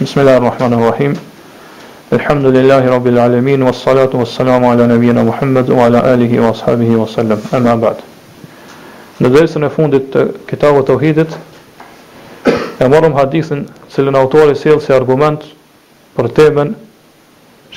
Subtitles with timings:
[0.00, 1.14] Bismillahi rrahmani rrahim
[2.12, 7.38] Elhamdulillahi rabbil alamin was salatu was salam ala nabiyina muhammed wa ala alihi wa wasallam
[7.52, 8.02] ama ba'd
[9.24, 11.32] Në dersën e fundit të Kitabut të Tauhidit
[12.84, 15.40] e morëm hadithin se lën autori sjell si argument
[16.18, 16.74] për temën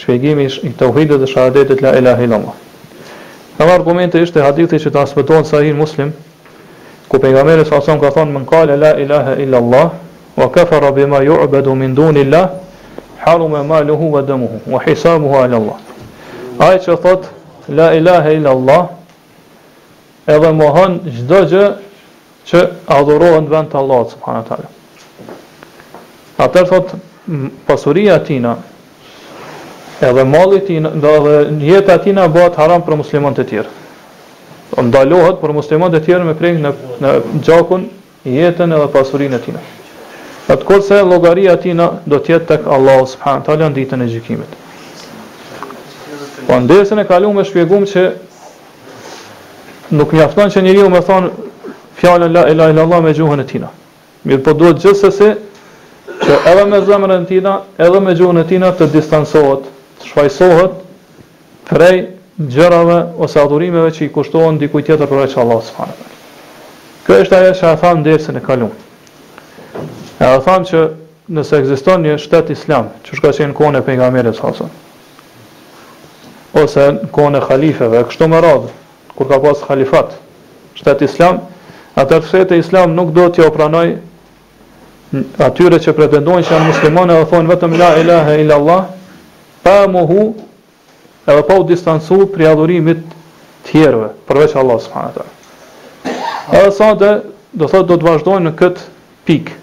[0.02, 2.60] shpjegimisht të tauhidit dhe shahadetit la ilaha illallah
[3.62, 6.12] Kaq argumenti është e hadithit që transmetohet sahin muslim
[7.08, 9.98] ku pejgamberi saosm ka thonë me ngal la ilaha illallah
[10.40, 12.50] wa kafara bima yu'badu min dunillah
[13.26, 15.78] haruma maluhu wa damuhu wa hisabuhu ala Allah.
[16.60, 17.24] Ai që thot
[17.70, 18.88] la ilaha illa Allah
[20.28, 21.66] edhe mohon çdo gjë
[22.48, 22.60] që
[22.98, 24.70] adhurohen vend të Allahut subhanahu teala.
[26.40, 26.96] Atër thot
[27.68, 28.56] pasuria tina
[30.02, 31.36] edhe malli tina edhe
[31.66, 33.78] jeta tina bëhet haram për muslimanët e tjerë
[34.80, 36.72] ndalohet për muslimanët e tjerë me prej në,
[37.04, 37.10] në
[37.44, 37.90] gjakun
[38.24, 39.60] jetën edhe pasurinë e tina.
[40.50, 44.56] Atë kohë se logaria tina do tjetë tek Allah subhanë talja në ditën e gjikimit.
[46.48, 48.06] Po në desën e kalu me shpjegum që
[50.00, 51.30] nuk mjafton që njëri u me thonë
[52.02, 53.70] fjallën la ilaha Allah me gjuhën e tina.
[54.26, 55.30] Mirë po duhet gjithë sëse
[56.24, 56.82] që edhe me
[57.20, 59.70] e tina, edhe me gjuhën e tina të distansohet,
[60.02, 60.84] të shfajsohet
[61.70, 61.94] prej
[62.56, 65.98] gjërave ose adhurimeve që i kushtohen dikuj tjetër përveç Allah subhanë.
[67.06, 68.86] Kjo është ajo që e thamë në desën e kalumë.
[70.20, 70.80] Edhe thamë që
[71.32, 74.66] nëse ekziston një shtet islam, që shka qenë kone e pejgamerit sasa,
[76.60, 78.72] ose në kone e khalifeve, kështu më radhë,
[79.16, 80.18] kur ka pasë khalifat,
[80.82, 81.40] shtet islam,
[82.02, 83.86] atër e islam nuk do t'ja opranoj
[85.46, 88.84] atyre që pretendojnë që janë muslimane dhe thonë vetëm la ilahe illa Allah,
[89.64, 90.34] pa muhu
[91.32, 93.02] edhe pa u distansu pri adhurimit
[93.72, 95.26] tjerëve, përveç Allah s.a.
[96.60, 97.14] Edhe sante,
[97.56, 98.86] do thotë do të vazhdojnë në këtë
[99.28, 99.58] pikë,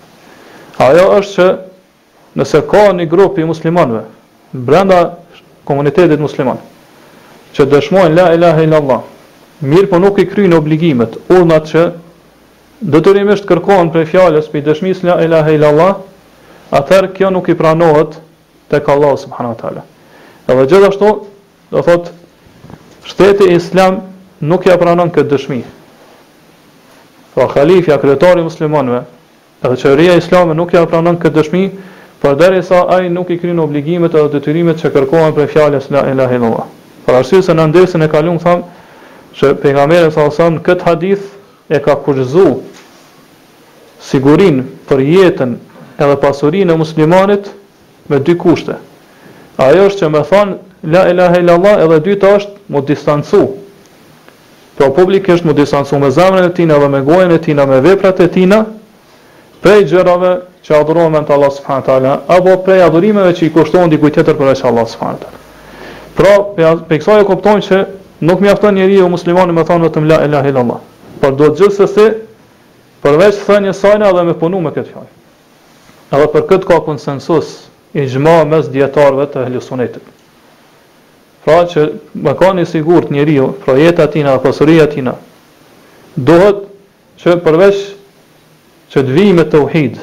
[0.79, 1.53] Ajo është që
[2.37, 4.03] nëse ka një grup i muslimanëve
[4.67, 4.99] brenda
[5.69, 6.59] komunitetit musliman
[7.57, 8.99] që dëshmojnë la ilaha illallah,
[9.65, 11.85] mirë po nuk i kryjnë obligimet, urnat që
[12.93, 15.97] detyrimisht kërkohen për fjalës për dëshmisë la ilaha illallah,
[16.77, 18.19] atëherë kjo nuk i pranohet
[18.73, 19.87] tek Allah subhanahu wa taala.
[20.53, 21.15] Edhe gjithashtu,
[21.73, 22.13] do thot
[23.09, 24.03] shteti Islam
[24.53, 25.61] nuk ja pranon këtë dëshmi.
[27.33, 29.07] Po pra, halifja, kryetari i muslimanëve,
[29.65, 31.61] Edhe rria islame nuk ja pranon këtë dëshmi,
[32.21, 36.03] por deri sa ai nuk i krin obligimet edhe detyrimet që kërkohen për fjales la
[36.13, 36.67] ilaha illallah.
[37.07, 38.65] Për arsye se në ndesën e kaluam thamë,
[39.39, 41.25] se pejgamberi sa sa në këtë hadith
[41.73, 42.49] e ka kurzu
[44.11, 45.57] sigurinë për jetën
[46.05, 47.49] edhe pasurinë e muslimanit
[48.09, 48.77] me dy kushte.
[49.57, 53.43] Ajo është që me thanë la ilaha illallah edhe të është mu distancu.
[54.77, 57.81] Po publik është mu distancu me zemrën e tina dhe me gojën e tina, me
[57.81, 58.65] veprat e tina,
[59.67, 60.31] prej gjërave
[60.63, 64.37] që adhurohen me Allah subhanahu wa taala apo prej adhurimeve që i kushtohen dikujt tjetër
[64.39, 65.41] për Allah subhanahu wa taala.
[66.17, 66.33] Pra,
[66.87, 67.81] për kësaj e kuptojnë se
[68.31, 70.79] nuk mjafton njeriu jo muslimani me thonë vetëm la ilaha illallah,
[71.21, 72.05] por duhet gjithsesi
[73.03, 75.11] përveç thënies së saj edhe dhe me punu me këtë fjalë.
[76.15, 77.51] Edhe për këtë ka konsensus
[77.99, 80.07] i gjma mes djetarve të hlusunetit.
[81.45, 81.89] Pra që
[82.25, 85.13] më ka një sigur të njeri pra jetë atina, pasurija atina,
[86.17, 86.65] dohet
[87.23, 87.85] që përvesh
[88.93, 89.97] që të vijë me të uhid,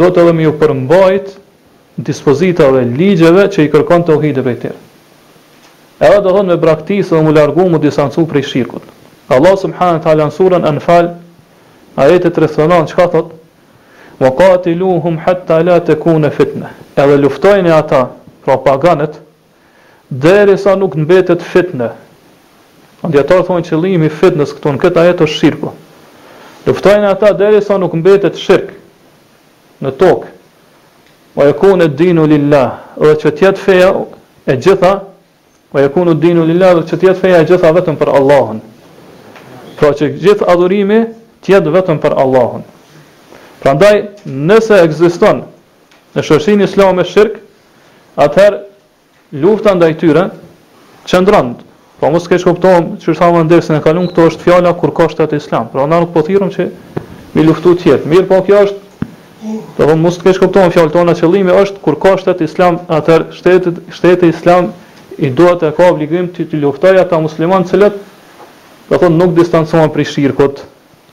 [0.00, 1.32] do të dhe mi u përmbajt
[1.98, 4.76] në dispozita dhe ligjeve që i kërkon të uhid e vejtir.
[6.00, 8.84] E dhe do dhe me braktisë dhe mu largu mu disancu prej shirkut.
[9.34, 11.10] Allah subhanë të halën e në fal,
[12.00, 12.48] a e të të
[12.88, 13.34] që ka thot?
[14.20, 16.68] Më ka të lu hum të e fitne.
[16.96, 18.02] dhe luftojnë e ata,
[18.44, 19.14] paganet,
[20.08, 21.38] dhe sa nuk në fitnë.
[21.40, 21.88] fitne.
[23.02, 25.76] Andjetarë thonë që limi fitnes këtu në këta jetë është shirkut.
[26.66, 28.74] Luftojnë ata deri sa nuk mbetet shirk
[29.80, 30.32] në tokë.
[31.36, 33.92] Wa yakunu ad-dinu lillah, dhe që të jetë feja
[34.44, 34.90] e gjitha,
[35.72, 38.58] wa yakunu ad-dinu lillah, dhe që të jetë feja e gjitha vetëm për Allahun.
[39.78, 41.00] Pra që gjithë adhurimi
[41.40, 42.66] të jetë vetëm për Allahun.
[43.62, 43.94] Prandaj
[44.28, 45.44] nëse ekziston
[46.16, 47.38] në shoqërinë islame shirk,
[48.20, 48.60] atëherë
[49.44, 50.26] lufta ndaj tyre
[51.08, 51.58] çndronë
[52.00, 55.06] Po mos ke shkuptuar që është thamë ndërsën e kalon, këto është fjala kur ka
[55.12, 55.66] shtet islam.
[55.68, 56.64] Pra ne nuk po thirrëm që
[57.34, 58.08] mi luftu të jetë.
[58.08, 62.40] Mirë, po kjo është po mos ke shkuptuar fjalën tona qëllimi është kur ka shtet
[62.48, 64.70] islam, atë shtetet shteti islam
[65.20, 69.18] i duhet të ka obligim të të luftoj ata musliman të cilët do të thonë
[69.20, 70.62] nuk distancohen prej shirkut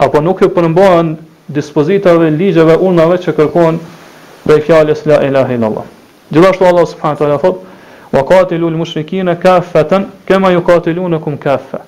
[0.04, 1.13] apo nuk e përmbahen
[1.57, 5.88] dispozitave, ligjeve, unave që kërkojnë prej fjalës la ilaha illallah.
[6.31, 7.75] Gjithashtu Allah subhanahu wa taala thotë
[8.12, 11.80] wa katilu lë mushrikina kafëtën, kema ju katilu në kumë kafë.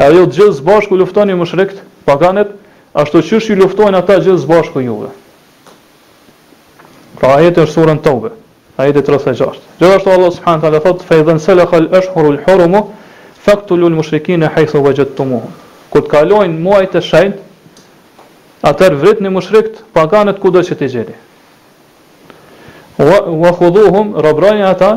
[0.00, 2.54] E ju të gjithë zbashku luftoni mushrikt, paganet,
[2.96, 5.10] ashtu qështë ju luftojnë ata gjithë zbashku juve.
[7.18, 8.32] Pra ajete është surën të ube,
[8.80, 9.76] ajete të rësë e gjashtë.
[9.80, 12.80] Gjithashtu Allah subhanë të le thotë, fejdhen se le khal është hurul hurumu,
[13.44, 15.52] faktulu lë mushrikina hejtho vë gjithë të muhu.
[15.94, 17.38] Këtë kalojnë muaj të shajnë,
[18.66, 21.14] atër vrit një mushrikt, paganet kudo që t'i gjeri.
[22.98, 24.90] Wa, wa khuduhum, rabrajnë ata,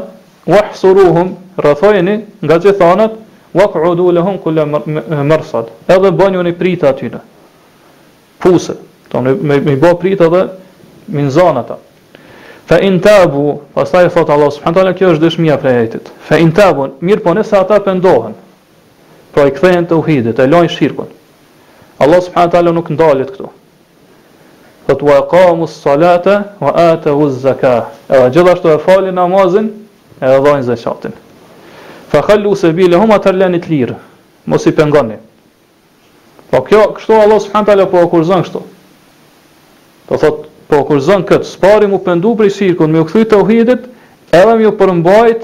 [0.47, 3.11] wahsuruhum rrethojeni nga gjithanat
[3.55, 4.55] waq'udu lahum kull
[5.29, 7.19] marsad edhe bëni një prit aty në
[8.41, 8.75] puse
[9.11, 10.41] do me me, me bë prit edhe
[11.07, 11.71] me zonat
[12.67, 16.95] fa intabu tabu pastaj thot Allah subhanahu taala kjo është dëshmia për ajetit fa intabun,
[17.01, 18.33] mirë po nëse ata pendohen
[19.35, 21.11] pra i kthehen te uhidit e lojnë shirkun
[21.99, 23.51] Allah subhanahu taala nuk ndalet këtu
[24.87, 27.89] Thot wa qamu ssalata salata wa atu z-zakah.
[28.07, 29.65] Edhe gjithashtu e falin namazin
[30.21, 31.13] edhe dhajnë zekatin.
[32.09, 33.97] Fa khallu se bile huma të lenit lirë,
[34.49, 35.17] mos i pengoni.
[36.49, 38.61] Po kjo, kështu Allah së fëndale po akurzën kështu.
[40.07, 43.41] Po thot, po akurzën këtë, spari mu pëndu për i sirkun, mi u këthuj të
[43.43, 43.89] uhidit,
[44.31, 45.41] edhe mi u përmbajt,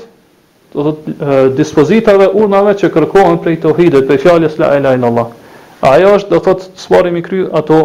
[0.73, 1.11] do thot,
[1.57, 5.27] dispozitave urnave që kërkohen për i të uhidit, për i fjallës la e ila Allah.
[5.89, 7.81] Ajo është, do thot, spari mi kry ato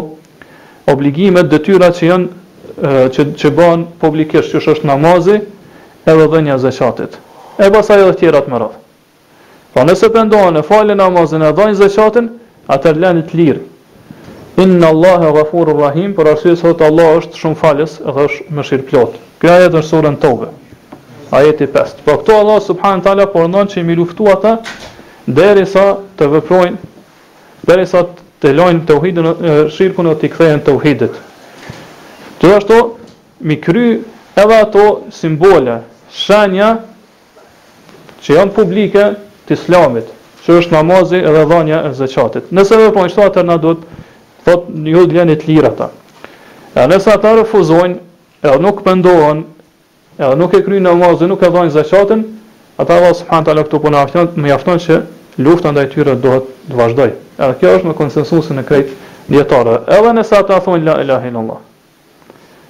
[0.89, 2.31] obligimet, dëtyrat që janë,
[3.17, 5.41] që, që banë publikisht, që është namazi,
[6.09, 7.17] edhe dhënja zeqatit.
[7.61, 8.77] E pasaj edhe tjera të mërat.
[9.73, 12.31] Po nëse pëndohen e falin namazin e dhënë zeqatin,
[12.73, 13.65] atër lënë të lirë.
[14.59, 18.63] Inna Allah e rahim, për arsye se hëtë Allah është shumë falis edhe është më
[18.67, 18.97] shirë Ky
[19.39, 20.49] Kjo ajet është surën tobe.
[21.31, 22.01] Ajeti 5.
[22.05, 24.57] Po këto Allah subhanë tala përndon që i mi luftu ata,
[25.25, 25.85] derisa sa
[26.19, 26.89] të vëprojnë,
[27.69, 29.27] derisa sa të lojnë të uhidën
[29.71, 30.79] shirkun e të i kthejnë të
[32.39, 32.77] Gjithashtu,
[33.47, 33.87] mi kry
[34.39, 35.75] edhe ato simbole,
[36.15, 36.71] shenja
[38.23, 39.05] që janë publike
[39.47, 40.09] të islamit,
[40.45, 42.49] që është namazi edhe dhanja e zëqatit.
[42.53, 44.01] Nëse dhe po nështu atër në do të
[44.45, 45.89] thot një të lenit lira ta.
[46.75, 47.99] E nëse ata refuzojnë,
[48.43, 49.43] e nuk pëndohen,
[50.19, 52.23] e nuk e kryjnë namazi, nuk e dhanjë zëqatin,
[52.81, 53.97] ata dhe subhanë të lëktu për
[54.43, 54.99] më jafton që
[55.39, 57.11] luftën dhe tyre dohet të vazhdoj.
[57.39, 58.89] Edhe kjo është në konsensusin e krejt
[59.29, 59.77] djetarë.
[59.97, 61.59] Edhe nëse ata thonë la ilahe illallah.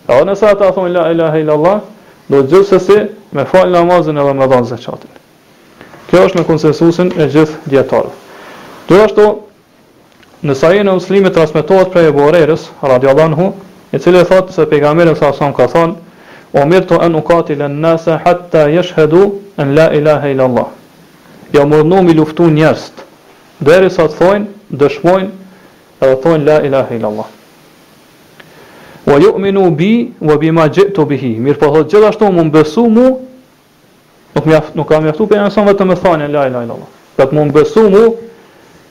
[0.10, 1.82] Edhe nëse ata thonë la ilahe illallah,
[2.30, 2.98] do të gjithë se
[3.32, 5.12] me fal namazën edhe me dhënë zakatin.
[6.10, 8.14] Kjo është në konsensusin e gjithë djetarë.
[9.18, 9.28] Do
[10.50, 13.48] në sahen e muslimit transmetohet prej Abu Hurairës radhiyallahu anhu,
[13.94, 16.08] i cili thotë se pejgamberi sa sa ka thonë
[16.52, 19.24] O mirë të anë u katil e nëse Hatta jesh hedu
[19.58, 20.68] Në la ilahe ila Allah
[21.58, 23.02] Ja më mi luftu njerëst
[23.66, 24.46] Dheri sa të thojnë,
[24.82, 27.30] dëshmojnë Edhe thojnë la ilahe ila Allah
[29.06, 31.36] wa yu'minu bi wa bima ji'tu bihi.
[31.40, 33.20] Mirpo thot gjithashtu mu besu mu
[34.36, 36.90] nuk mjaf nuk kam mjaftu për anëson vetëm me thënë la ilaha illa allah.
[37.18, 38.04] Për mu besu mu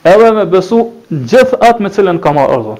[0.03, 2.77] edhe me besu gjith me cilën kam ardhur.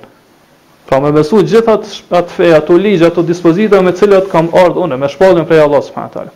[0.87, 4.87] Pra me besu gjith atë atë fe, ato ligj, ato dispozita me cilat kam ardhur
[4.87, 6.31] unë me shpallën prej Allah subhanahu taala.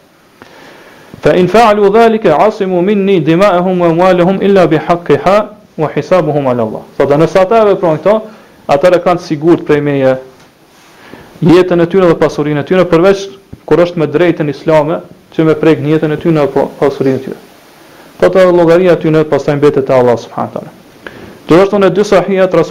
[1.23, 5.37] Fa in fa'alu zalika asimu minni dima'ahum wa amwaluhum illa bihaqqiha
[5.77, 6.81] wa hisabuhum ala Allah.
[6.97, 8.17] Sot nëse ata veprojnë këto,
[8.67, 10.17] atëra kanë sigurt prej meje
[11.51, 13.25] jetën e tyre dhe pasurin e tyre përveç
[13.67, 15.01] kur është me drejtën islame
[15.33, 17.41] që me prek njetën e tyre dhe pasurin e tyre
[18.19, 20.71] Po të dhe logaria tyre pas mbetet e Allah subhanëtane
[21.47, 22.63] të është të në dy sahia të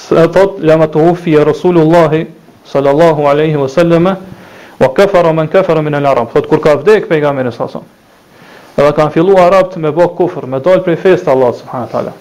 [0.00, 2.22] se thot, të lama të hufi e Rasulullahi
[2.64, 4.16] sallallahu alaihi wa sallama
[4.80, 7.84] wa kafara man kafara min al-aram thot kur ka vdek pejgamin e sasam
[8.76, 12.12] edhe kanë fillu arabt me bok kufr me dal prej fest Allah subhanahu wa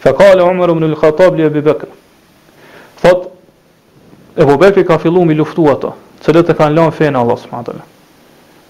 [0.00, 1.88] fa qala umar ibn al-khatab li bi bakr
[4.38, 5.90] Ebu Bekri ka fillu mi luftu ato,
[6.22, 7.78] cëllët e kanë lan fejnë Allah s.a.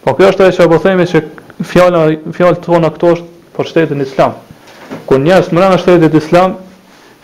[0.04, 1.20] Po kjo është e që e po themi që
[1.68, 2.00] fjallë,
[2.38, 4.32] fjallë tona këto është për shtetin islam.
[5.10, 6.54] Kun njësë mërën e shtetit islam,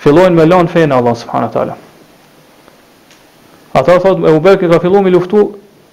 [0.05, 1.71] fillojnë me lan fejnë Allah s.a.
[3.81, 5.47] Ata thotë, Ebu Bekri ka fillu mi luftu,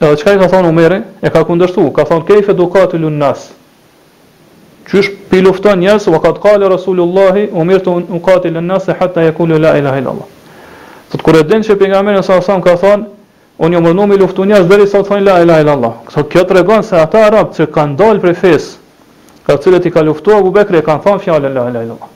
[0.03, 3.55] edhe çka i ka thonë Umeri, e ka kundështu, ka thonë keif edukatë lënë nasë.
[4.91, 10.03] Qysh pi lufton njësë, vë ka kale Rasulullahi, u të nukatë lënë nasë, la ilaha
[10.03, 10.29] illallah.
[11.11, 13.03] Thot kur e din se pejgamberi sa sa ka thon,
[13.59, 15.93] unë jam mundu me luftu njerëz deri sa thonë la ilaha illa allah.
[16.09, 18.67] Thot kjo tregon se ata arab që kanë dalë prej fes,
[19.47, 22.13] ka cilët i ka luftuar Abu Bekri e kanë thonë fjalën la ilaha illa allah.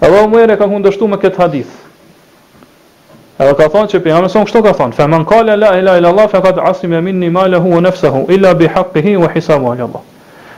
[0.00, 1.78] Edhe u mëre ka kundërshtuar me këtë hadith.
[3.40, 6.10] Edhe ka thonë që pejgamberi son kështu ka thonë, "Fa man qala la ilaha illa
[6.16, 10.04] allah faqad asima minni ma lahu wa nafsuhu illa bi haqqihi wa hisabuhu 'ala Allah."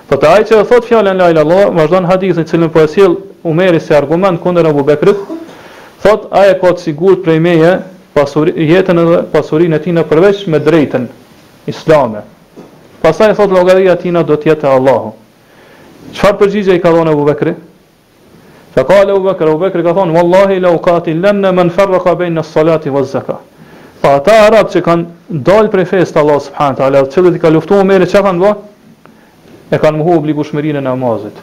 [0.08, 3.06] Po të që e thot fjalën la ilaha illallah, vazhdon hadithin e cilën po e
[3.44, 5.16] Umeri si argument kundër Abu Bekrit.
[6.02, 7.72] Thot aje e ka të sigurt prej meje
[8.16, 11.04] pasurinë jetën edhe pasurinë e tij në përveç me drejtën
[11.70, 12.22] islame.
[13.02, 15.12] Pastaj thot llogaria e tij do të jetë te Allahu.
[16.16, 17.54] Çfarë përgjigje i ka dhënë Abu Bekri?
[18.74, 22.40] Fa qala Abu Bekru, u Bekri ka thonë wallahi la uqatil lan man farraqa baina
[22.40, 23.36] as-salati waz-zaka.
[24.00, 27.84] Fa ata arab që kanë dalë prej fesë të subhanahu wa taala, i ka luftuar
[27.84, 28.67] me çfarë kanë bërë?
[29.70, 31.36] e kanë muhu obligushmërin e namazit.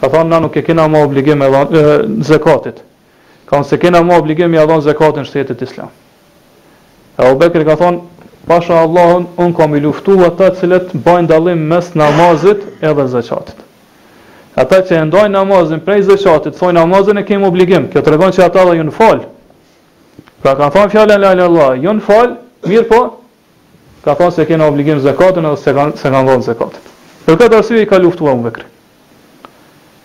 [0.00, 2.82] Ka thonë na nuk e kena ma obligim e dhanë zekatit.
[3.46, 5.90] Ka thonë se kena ma obligim e dhanë zekatin shtetit islam.
[7.20, 8.00] E o Bekri ka thonë,
[8.48, 13.56] pasha Allahun, unë kam i luftu ata cilët bajnë dalim mes namazit edhe zekatit.
[14.58, 17.88] Ata që e ndojnë namazin prej zekatit, thonë namazin e kemë obligim.
[17.92, 19.26] Kjo të regon që ata dhe ju në falë.
[20.42, 22.34] Pra ka thonë fjallën lajnë Allah, ju në falë,
[22.68, 23.02] mirë po,
[24.06, 26.88] ka thonë se kena obligim zekatin edhe se kanë, se kanë dhonë
[27.26, 28.64] Për këtë arsye i ka luftuar Abu Bekri.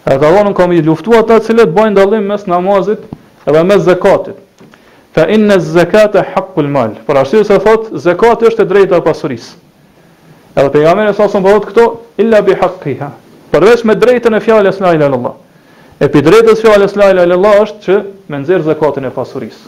[0.06, 3.06] E ka vonë kam i luftuar ata që cilët bëjnë dallim mes namazit
[3.50, 4.42] edhe mes zakatit.
[5.16, 6.98] Fa inna az-zakata haqqul mal.
[7.08, 9.54] Për arsye se thot zakati është e drejta e pasurisë.
[10.60, 11.86] Edhe pejgamberi sa son bëhet këto
[12.24, 13.08] illa bi haqqiha.
[13.54, 15.40] Përveç me drejtën e fjalës la ilaha illallah.
[16.04, 17.98] E pi drejtës fjalës la ilaha illallah është që
[18.32, 19.64] me nxjerr zakatin e pasurisë.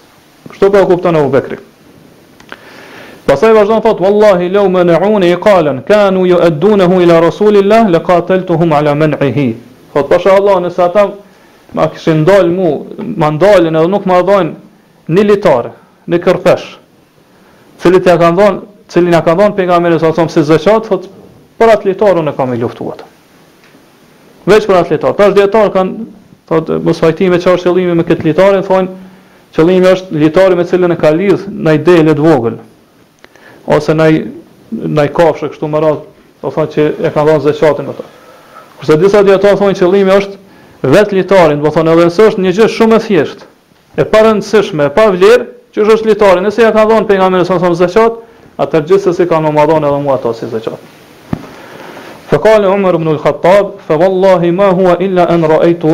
[0.51, 1.61] Kështu po e kupton Abu Bekri.
[3.27, 7.87] Pasaj vazhdan thot, Wallahi, lau me në unë i kalen, kanu ju eddunehu ila Rasulillah,
[7.91, 7.99] le
[8.59, 9.55] hum ala men i hi.
[9.93, 11.09] Thot, pasha Allah, nësa ata,
[11.73, 12.85] ma këshin ndalë mu,
[13.17, 14.53] ma ndalën edhe nuk ma dhojnë
[15.09, 15.71] një litare,
[16.07, 16.67] një kërfesh,
[17.83, 19.99] cilin ja ka ndonë, cilin ja ka ndonë, për nga me në
[20.31, 21.09] si zëqat, thot,
[21.59, 23.03] për atë litare unë e kam i luftu atë.
[24.47, 26.07] Vecë për atë litare, për atë djetarë kanë,
[26.47, 29.13] thot, mësfajtime që është qëllimi me këtë litare, thonë,
[29.55, 32.59] qëllimi është litare me cilin e ka lidhë në ide e letë vogëlë,
[33.67, 34.11] ose nai
[34.69, 35.99] nai kafshë kështu më radh,
[36.41, 38.03] do po thonë që e kanë dhënë zëqatin ata.
[38.79, 42.53] Kurse disa dietar thonë qëllimi është vetë litarin, do po thonë edhe se është një
[42.57, 43.47] gjë shumë e thjeshtë,
[44.01, 46.43] e pa rëndësishme, e pa vlerë, që është litarin.
[46.47, 48.19] Nëse ja kanë dhënë pejgamberi sa thonë zëqat,
[48.63, 50.91] atë gjithsesi kanë më dhënë edhe mua ato si zëqat.
[52.27, 55.93] Fa qali Umar ibn al-Khattab, fa wallahi ma huwa illa an ra'aytu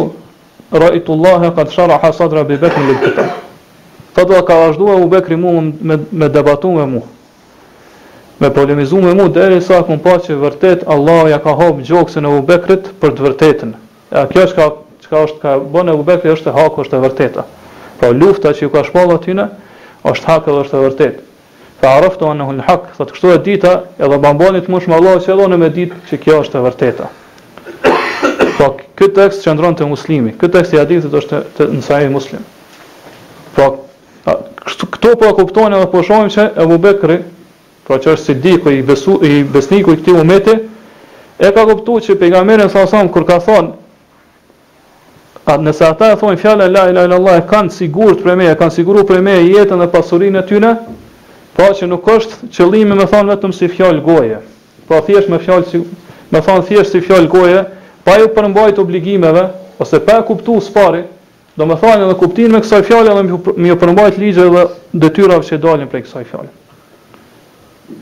[0.74, 3.36] ra'aytu Allah qad sharaha sadra bi bakr al-kitab.
[4.18, 7.08] Fa do ka vazhdua u bekrimu me me debatuar me mua
[8.44, 12.26] me polemizu me mu dhe sa këmë pa që vërtet Allah ja ka hapë gjokësën
[12.28, 13.70] e ubekrit për të vërtetën.
[13.72, 14.48] E ja, kjo
[15.04, 17.46] që qka është ka bënë e u është e hakë është e vërteta.
[18.00, 19.46] Pra lufta që ju ka shpallë atyne
[20.12, 21.24] është hakë edhe është e vërtetë.
[21.80, 25.38] Fa arafto anë hun hak, sot kështu e dita edhe bambonit më shmë Allah që
[25.38, 27.08] e në me ditë që kjo është e vërteta.
[28.58, 28.68] Pra
[29.00, 32.44] këtë tekst që ndronë të muslimi, këtë tekst i aditit është të, nësaj muslim.
[33.56, 33.72] Pra
[35.14, 37.18] po kuptojnë edhe po shohim që Ebu Bekri,
[37.88, 40.56] pra që është sidiku i, besu, i besniku i këti umete,
[41.40, 43.80] e ka kuptu që pejga mërën sa samë kër ka thonë,
[45.44, 48.54] A nëse ata e thonë fjala la ilaha illallah e kanë sigurt për me, e
[48.56, 50.70] kanë siguruar për me jetën dhe pasurinë e tyre,
[51.58, 54.38] pra që nuk është qëllimi më thon vetëm si fjalë goje.
[54.88, 55.82] Po thjesht me fjalë si
[56.32, 57.60] më thon thjesht si fjalë goje,
[58.08, 59.44] pa u përmbajtur obligimeve
[59.84, 61.04] ose pa kuptuar sfarë,
[61.60, 63.28] domethënë edhe kuptimin me kësaj fjale dhe
[63.68, 64.64] më përmbajt ligjet dhe
[65.04, 66.54] detyrat që dalin prej kësaj fjale.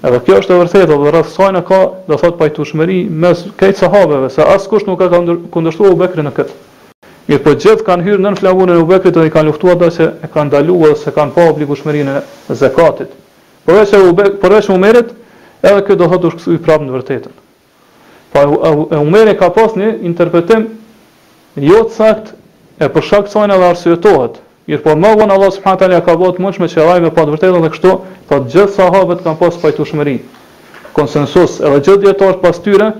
[0.05, 1.77] Edhe kjo është e vërtetë, edhe rreth na ka,
[2.09, 5.07] do thot pajtueshmëri mes këtyre sahabeve, se askush nuk ka
[5.53, 6.55] kundërshtuar Ubekrin në këtë.
[7.29, 10.07] Mirë, po gjithë kanë hyrë nën flamurin e Ubekrit dhe i kanë luftuar dhe se
[10.25, 12.13] e kanë ndaluar dhe se kanë pa obligueshmërinë
[12.51, 13.13] e zakatit.
[13.65, 15.13] Por vetë Ubek, por vetë Umerit,
[15.63, 17.41] edhe kjo do thot është i prapë në vërtetën.
[18.35, 18.45] Po
[18.97, 20.69] e Umeri ka pas një interpretim
[21.71, 22.33] jo sakt
[22.81, 24.41] e për shkak të sajna dhe arsyetohet.
[24.69, 27.31] Mirë po, më Allah subhanahu taala ka bëu të mund me qëllim me pa po
[27.31, 27.91] të vërtetë dhe kështu,
[28.29, 30.17] po të gjithë sahabët kanë pas pajtushmëri
[30.93, 32.91] Konsensus edhe gjithë dietarët pas tyre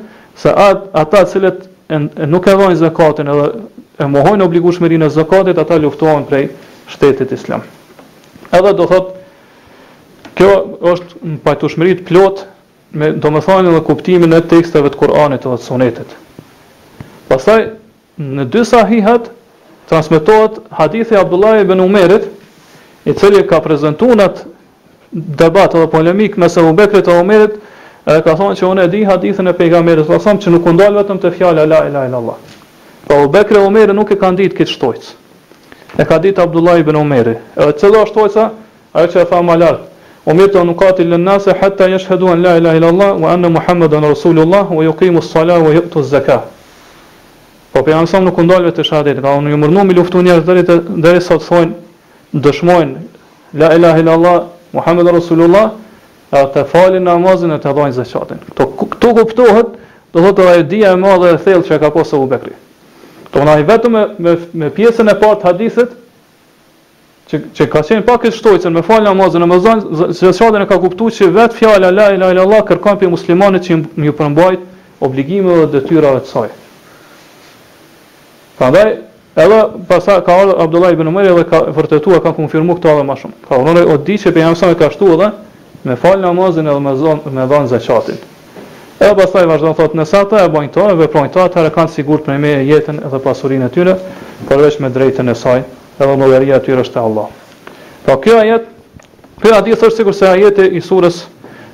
[0.41, 1.99] se at, ata të cilët e,
[2.31, 3.47] nuk e vënë zakatin edhe
[4.01, 6.47] e mohojnë obligueshmërinë e zakatit, ata luftohen prej
[6.95, 7.61] shtetit islam.
[8.49, 10.49] Edhe do thotë kjo
[10.93, 12.41] është në pajtueshmëri të plot
[12.97, 16.17] me domethënien edhe kuptimin e teksteve të Kuranit edhe të Sunetit.
[17.29, 17.69] Pastaj
[18.17, 19.29] në dy sahihat
[19.91, 22.23] transmetohet hadithi Abdullah ibn Umerit,
[23.05, 24.27] i cili ka prezentuar në
[25.11, 27.57] debat apo polemik mes Abu Bekrit dhe Umerit,
[28.05, 30.95] ka thonë që unë e di hadithin e pejgamberit, sa thonë që nuk u ndal
[31.01, 32.37] vetëm te fjala la ilaha illa allah.
[33.07, 35.11] Po Abu Bekri Umeri nuk e ka ditë këtë shtojc.
[35.99, 37.35] E ka ditë Abdullah ibn Umeri.
[37.59, 38.47] Edhe cilla shtojca?
[38.95, 39.81] Ajo që e tha më lart.
[40.31, 44.03] Umirtu an qatil lin nas hatta yashhadu an la ilaha illa allah wa anna muhammadan
[44.11, 46.13] rasulullah wa yuqimu as wa yu'tu az
[47.71, 50.63] Po për janë nuk ndalve të shahadetit, a unë ju mërnu me luftu njerës dheri,
[50.67, 50.75] të,
[51.05, 51.77] dheri sa të thojnë,
[52.43, 53.05] dëshmojnë,
[53.61, 54.41] la ilaha ila Allah,
[54.75, 55.69] Muhammed Rasulullah,
[56.35, 58.43] e të falin namazin e të dojnë zëqatin.
[58.49, 59.71] Këto, këto kuptohet,
[60.11, 62.57] do thotë të rajdia e madhe e thellë që e ka posë u bekri.
[63.31, 65.95] Të më nahi vetëm me, me, me pjesën e partë hadithit,
[67.31, 70.67] që, që ka qenë pak e shtojcën me falë namazën e më zonë, zëshadën e
[70.67, 74.17] ka kuptu që vetë fjallë Allah, ila, ila, ila, kërkan për muslimanit që më ju
[74.19, 74.65] përmbajt
[75.07, 76.57] obligime dhe dëtyrave të sajë.
[78.61, 78.91] Prandaj
[79.41, 79.55] edhe
[79.89, 83.33] pasa ka ardhur Abdullah ibn Umar edhe ka vërtetuar ka konfirmuar këtë edhe më shumë.
[83.47, 85.29] Ka thonë o di që pejgamberi më ka shtu edhe
[85.89, 88.19] me fal namazin edhe me zon me dhën zakatin.
[89.01, 92.27] Edhe pastaj vazhdon thotë nëse ata e bojnë këto e veprojnë to, atëherë kanë sigurt
[92.29, 93.97] për me jetën edhe pasurinë e tyre,
[94.51, 95.63] përveç me drejtën e saj,
[95.97, 97.25] edhe mëlloria e tyre është te Allah.
[98.05, 98.69] Po kjo ajet,
[99.41, 101.23] ky hadith është sikur se ajeti i surës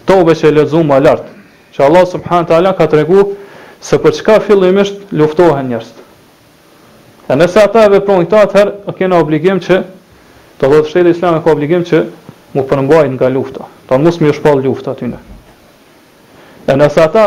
[0.07, 1.27] Tobe që lexuam më lart,
[1.75, 3.33] që Allah subhanahu teala ka treguar
[3.83, 6.03] se për çka fillimisht luftohen njerëzit.
[7.27, 9.81] E nëse ata e veprojnë këta, atëherë o kena obligim që
[10.61, 11.99] të dhëtë shtetë islam e ka obligim që
[12.55, 13.65] mu përmbajnë nga lufta.
[13.87, 15.17] ta mos mi është lufta atyne.
[16.67, 17.25] E nëse ata,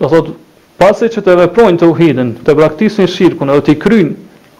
[0.00, 0.32] do thotë,
[0.78, 4.14] pasi që të veprojnë të uhidin, të praktikojnë shirkun edhe t'i krynë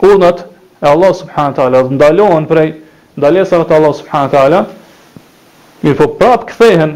[0.06, 0.44] urnat
[0.82, 2.68] e Allah subhanët ala, dhe ndalohen prej
[3.18, 4.60] ndalesave të Allah subhanët ala,
[5.82, 6.94] mirë po prapë këthehen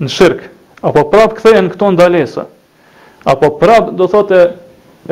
[0.00, 0.40] në shirk,
[0.80, 2.46] apo prapë këthehen këto ndalesa,
[3.28, 4.40] apo prapë, do thotë,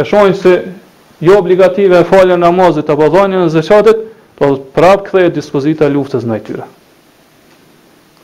[0.01, 0.73] e shojnë se si
[1.21, 4.07] jo obligative falja namazit apo dhënia e zakatit, do
[4.39, 6.65] po të prap kthehet dispozita e luftës ndaj tyre.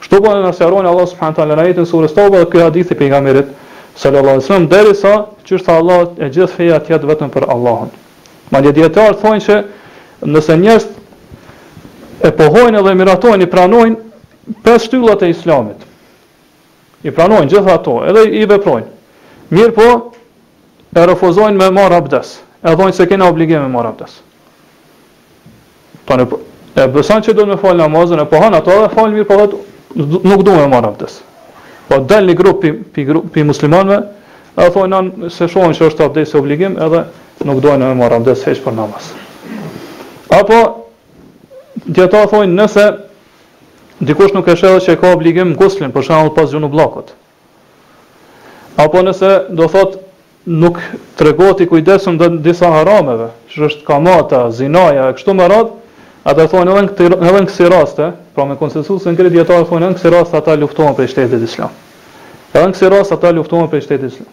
[0.03, 2.97] Kështu po na sqaron Allah subhanahu taala në ajetin surës Toba dhe ky hadith i
[2.99, 3.53] pejgamberit
[3.97, 5.13] sallallahu alaihi wasallam derisa
[5.47, 7.93] që është Allah e gjithë feja ti jetë vetëm për Allahun.
[8.51, 9.61] Madje dietar thonë se
[10.27, 10.87] nëse njerëz
[12.27, 15.87] e pohojnë edhe miratojnë i pranojnë pesë shtyllat e islamit.
[17.07, 18.91] I pranojnë gjithë ato, edhe i veprojnë.
[19.57, 19.89] Mirë po,
[20.95, 24.19] e refuzojnë me marë abdes e dhojnë se kena obligime më rabdes.
[26.09, 26.19] Pa
[26.81, 29.39] e bësan që do në falë namazën, e po hanë ato dhe falë mirë, po
[29.39, 31.21] dhe nuk do me më rabdes.
[31.89, 34.01] Po del një grupë pi, muslimanve,
[34.61, 37.05] e thojnë se shohën që është abdes e obligim, edhe
[37.49, 39.11] nuk dojnë me më rabdes heqë për namaz.
[40.37, 40.61] Apo,
[41.87, 42.85] djeta thojnë nëse
[44.07, 47.15] dikush nuk e shedhe që ka obligim në guslin, për shanë pas gjënë blakot.
[48.81, 50.07] Apo nëse do thotë
[50.51, 50.79] nuk
[51.17, 56.47] tregon ti kujdesun do disa harameve, që është kamata, zinaja e kështu me radhë, ata
[56.53, 56.83] thonë edhe
[57.19, 61.09] në edhe këtë pra me konsensusin këtë dietar thonë në këtë rast ata luftojnë për
[61.13, 61.89] shtetin e Islamit.
[62.53, 64.33] Edhe në këtë rast ata luftojnë për shtetin e Islamit.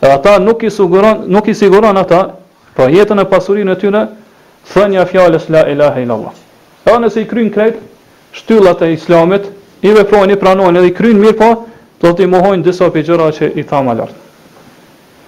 [0.00, 2.20] Edhe ata nuk i siguron, nuk i siguron ata,
[2.76, 4.04] pra jetën e pasurinë e tyre
[4.72, 6.34] thënja fjalës la ilaha illallah.
[6.86, 7.82] Edhe nëse i kryjnë kretë,
[8.36, 9.50] shtyllat e Islamit,
[9.86, 11.50] i veprojnë, pranojnë edhe i kryjnë mirë po,
[12.02, 14.10] do t'i mohojnë disa pejgjëra që i thamë më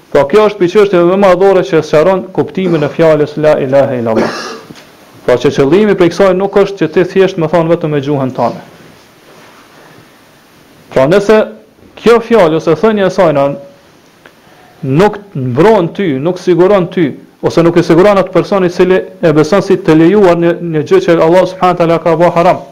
[0.08, 3.98] Po kjo është për qështë e dhe madhore që sharon kuptimin e fjales la ilaha
[3.98, 4.28] ilama.
[5.26, 8.00] Po që qëllimi për i kësaj nuk është që ti thjesht me thonë vetëm e
[8.06, 8.62] gjuhën tane.
[10.94, 11.36] Po nëse
[12.00, 13.44] kjo fjallë ose thënje e sajna
[14.96, 17.04] nuk mbron ty, nuk siguron ty,
[17.44, 21.02] ose nuk e siguron atë personi cili e beson si të lejuar një, një gjë
[21.06, 22.64] që Allah subhanahu ala ka bëu haram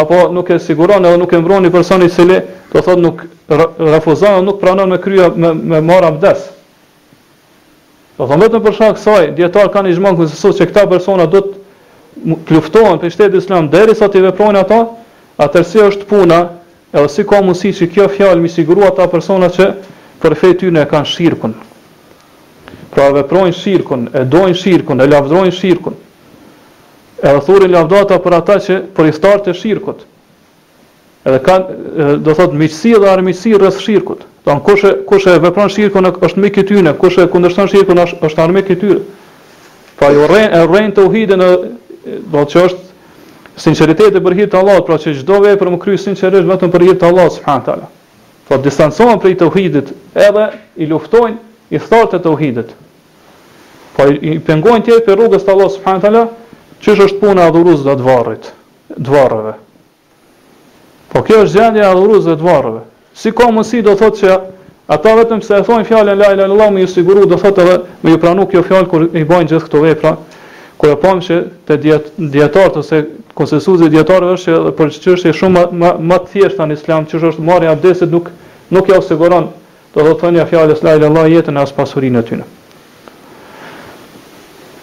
[0.00, 2.40] apo nuk e siguron edhe nuk e mbron i personi i cili
[2.72, 3.24] do thot nuk
[3.78, 6.42] refuzon nuk pranon me krye me, me marr abdes.
[8.18, 11.42] Do thon vetëm për shkak saj dietar kanë zhmangu se sot që këta persona do
[11.48, 14.78] të luftohen për shtetin e Islam derisa ti veprojnë ato,
[15.38, 16.38] atëherë si është puna,
[16.94, 19.70] edhe si ka mundësi që kjo fjalë mi sigurua ata persona që
[20.22, 21.54] për fe ty kanë shirkun.
[22.92, 25.94] Pra veprojnë shirkun, e dojnë shirkun, e lavdrojnë shirkun
[27.22, 30.02] edhe thurin lavdata për ata që për i start të shirkut.
[31.26, 34.22] Edhe kanë do thot miqësi dhe armiqësi rreth shirkut.
[34.46, 38.00] Do an kush kush e vepron shirkun është mik i në, kush e kundërshton shirkun
[38.06, 39.00] është është armik i tyre.
[39.98, 41.70] Pra ju rren e rren tauhidin do
[42.32, 46.70] të thotë sinqeriteti për hir të Allahut, pra që çdo vepër më kry sinqerisht vetëm
[46.70, 47.88] për hir të Allahut subhanahu taala.
[48.48, 50.44] Po distancohen prej tauhidit, edhe
[50.78, 52.70] i luftojnë pra, i thartë të tauhidit.
[53.96, 56.22] Po i, pengojnë tjetër për rrugës të Allahut subhanahu
[56.84, 58.36] Qësh është puna e adhuruesve të
[59.06, 59.54] dvarëve.
[61.08, 62.82] Po kjo është gjendja e adhuruesve të dvarreve.
[63.18, 64.36] Si ka do thotë që
[64.94, 68.10] ata vetëm se e thonë fjalën la ilaha illallah me siguru do thotë edhe me
[68.12, 70.12] ju pranu kjo fjalë kur i bajnë gjithë këto vepra,
[70.78, 73.02] kur e pam se te diet ose
[73.34, 77.70] konsensuzi djetarëve është edhe për çështje shumë më të thjeshta në islam, që është marrja
[77.72, 78.30] e abdestit nuk
[78.70, 79.50] nuk ja siguron
[79.94, 82.40] do thotë thënia fjalës la ilaha illallah jetën as pasurinë e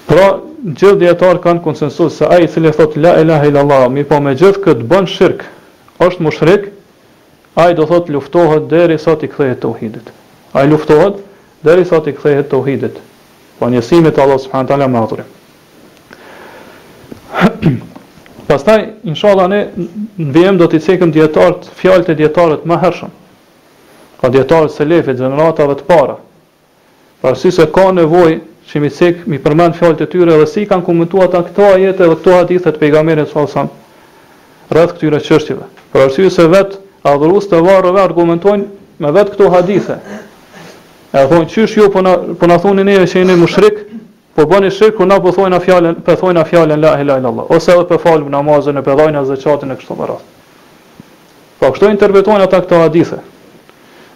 [0.05, 0.27] Pra,
[0.65, 4.17] gjithë djetarë kanë konsensus se ai i cilë e thot la ilaha illallah, mi po
[4.21, 5.43] me gjithë këtë bën shirk,
[6.01, 6.55] është më
[7.55, 10.09] ai do thot luftohet deri sa ti kthehet të uhidit.
[10.53, 11.21] A luftohet
[11.63, 12.97] deri sa ti kthehet po të uhidit.
[13.59, 15.29] Po njësimit të Allah subhanët taala më atërim.
[18.49, 19.61] Pastaj, inshallah ne
[20.17, 23.15] në vijem do t'i cekëm djetarët, fjalët e djetarët më hershëm,
[24.19, 26.19] ka djetarët selefit, lefit, të para,
[27.23, 31.31] parësi se ka nevojë shemi cik, mi përmend fjallët e tyre dhe si kanë komentuat
[31.35, 33.69] ta këto ajete dhe këto hadithet të pejgamerit sa osam
[34.73, 35.65] rrëth këtyre qërshqive.
[35.93, 36.79] Për arsye se vetë
[37.11, 39.99] adhurus të varëve argumentojnë me vet këto hadithe.
[41.15, 43.77] E thonë qysh jo po na po thoni neve që jeni më shrik,
[44.35, 46.93] po bëni shrik kur po na po thonë na fjalën, po thonë na fjalën la
[47.01, 50.33] ilaha illallah, ose edhe po falim namazën, po dhajnë zakatin e kështu me radhë.
[51.61, 53.21] Po kështu interpretojnë ata këto hadithe.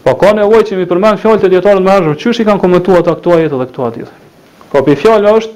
[0.03, 3.03] Po ka nevojë që mi përmend fjalët e dietarëve më hanë, çysh i kanë komentuar
[3.05, 4.17] ata këto ajete dhe këto hadithe.
[4.71, 5.53] Po pi fjala është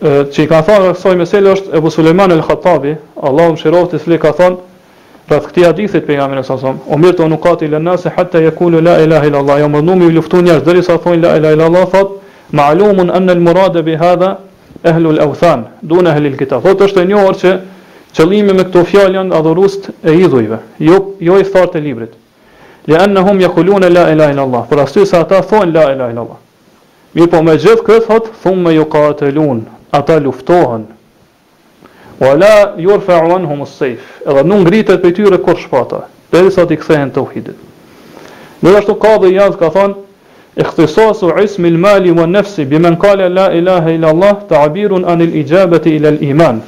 [0.00, 2.94] e, që i ka thënë kësaj meselë është Ebu Sulejman el-Khattabi,
[3.28, 6.78] Allahu mëshiroft i thli ka thënë rreth këtij hadithi të pejgamberit sa son.
[6.96, 9.58] Umirtu an uqatil an-nas hatta yakulu la ilaha illa Allah.
[9.64, 12.14] Jo më ndumi luftu njerëz deri sa thonë la ilaha illa Allah, thot
[12.56, 14.30] ma'lumun an al-murad bi hadha
[14.86, 16.62] ahlu al-awthan dun ahli al-kitab.
[16.64, 17.54] Po është e njohur që
[18.16, 22.16] qëllimi me këto fjalë janë adhurust e idhujve, jo jo i thartë librit.
[22.88, 24.64] Li annahum yaquluna la ilaha illa Allah.
[24.70, 26.40] Por ashtu sa ata thonë la ilaha illa Allah.
[27.16, 29.64] Mirë po me gjithë këtë thot, thumë me ju ka të lunë,
[29.96, 30.82] ata luftohen.
[32.20, 32.50] O ala,
[32.84, 36.02] jorë fa'uan humus sejfë, edhe nuk ngritet për tyre kur shpata,
[36.32, 37.56] dhe dhe sa t'i kthehen të uhidit.
[38.60, 39.96] Në dhe ashtu ka dhe jazë ka thonë,
[40.60, 45.34] e khtësosu ismi l'mali wa nefsi, bimen kale la ilaha ila Allah, ta abirun anil
[45.40, 46.60] i gjabeti ila l'iman.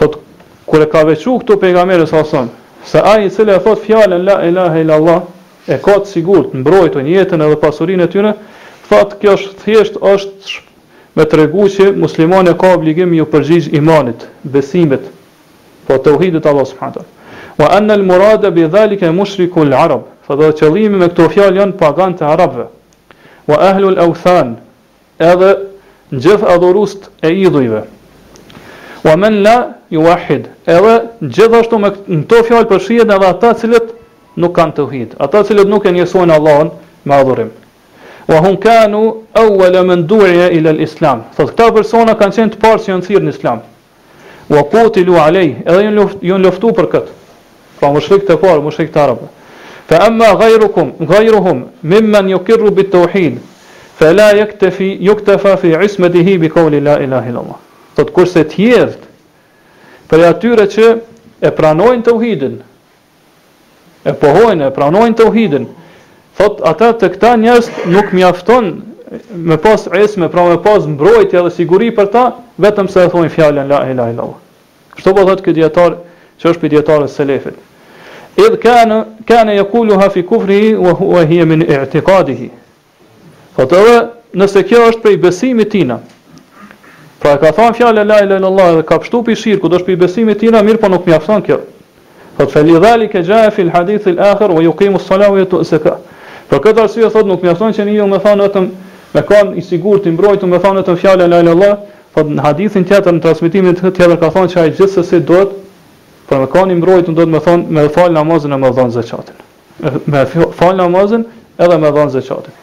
[0.00, 0.16] Thot,
[0.64, 2.48] kure ka vequ këtu pejgamerës sa sasën,
[2.86, 5.20] se aji cilë e thot fjallën la ilaha ila Allah,
[5.68, 8.32] e ka të sigur të mbrojtën jetën edhe pasurin e tyre,
[8.90, 10.64] thotë kjo është thjesht është
[11.18, 15.04] me të regu që muslimon ka obligim ju përgjigj imanit, besimit,
[15.88, 17.06] po të uhidit Allah subhanët.
[17.58, 20.02] Wa anna al murada bi dhalika mushriku al arab.
[20.26, 22.68] Fa do qëllimi me këto fjalë janë pagan të arabëve.
[23.50, 24.52] Wa ahlu al awthan,
[25.18, 25.48] edhe
[26.22, 27.82] gjithë adhurust e idhujve.
[29.04, 29.56] Wa man la
[29.90, 30.94] yuwahhid, edhe
[31.34, 33.90] gjithashtu me këto fjalë përfshihen edhe ata cilët
[34.40, 36.70] nuk kanë tauhid, ata cilët nuk e njësojnë Allahun
[37.04, 37.50] me adhurim
[38.30, 41.22] wa hum kanu awwala man du'iya ila al-islam.
[41.36, 43.62] Sot këta persona kanë qenë të parë që janë thirrë në islam.
[44.50, 47.10] Wa qutilu alayh, edhe janë luftu, janë luftu për kët.
[47.80, 49.28] Pa mushrik të parë, mushrik të arabë.
[49.90, 53.40] Fa amma ghayrukum, ghayruhum mimman yuqirru bit-tauhid,
[53.98, 57.58] fa la yaktafi yuktafa fi ismatihi bi qawli la ilaha illallah.
[57.58, 57.90] Allah.
[57.96, 59.08] Sot kush të jetë
[60.10, 60.92] për atyre që
[61.46, 62.54] e pranojnë tauhidin,
[64.06, 65.66] e pohojnë, e pranojnë tauhidin,
[66.40, 68.68] Thot ata të këta njerëz nuk mjafton
[69.48, 72.22] me pas esme, pra me pas mbrojtje dhe siguri për ta,
[72.64, 74.38] vetëm se e thonë fjalën la ilaha illallah.
[74.96, 75.98] Çto po thotë ky dietar,
[76.40, 77.58] që është dietari i selefit?
[78.40, 82.48] Edh kanë kanë yekuluha fi kufri wa huwa hiya min i'tiqadihi.
[83.58, 83.98] Fot edhe
[84.40, 85.98] nëse kjo është prej besimit të tina.
[87.20, 89.98] Pra ka thon fjalën la ilaha illallah dhe ka pështup i shirku, do është prej
[90.06, 91.60] besimit tina, mirë po nuk mjafton kjo.
[92.38, 95.74] Fot fali dhali ka jaha fil al-hadith al-akhir wa yuqimu as-salata wa yutu as
[96.50, 98.64] Për këtë arsye thot nuk mjafton që njëu më thon vetëm
[99.14, 101.74] me kon i sigurt i mbrojtur me thon vetëm fjalën la ilaha illallah,
[102.14, 105.52] po në hadithin tjetër në transmetimin të tjetër ka thon se ai gjithsesi duhet
[106.30, 109.38] për me kon i mbrojtur duhet me thon me fal namazën e me dhon zakatin.
[110.10, 110.24] Me
[110.58, 111.22] fal namazën
[111.58, 112.56] edhe me dhon zakatin.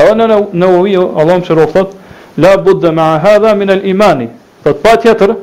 [0.00, 1.92] Edhe në në uji Allah më shërof thot
[2.40, 4.22] la budda ma hadha min al iman.
[4.64, 5.34] Po pa tjetër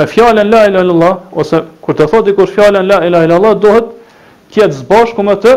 [0.00, 3.92] me fjalën la ilaha illallah ose kur të thotë kur fjalën la ilaha illallah duhet
[4.54, 5.54] të jetë me të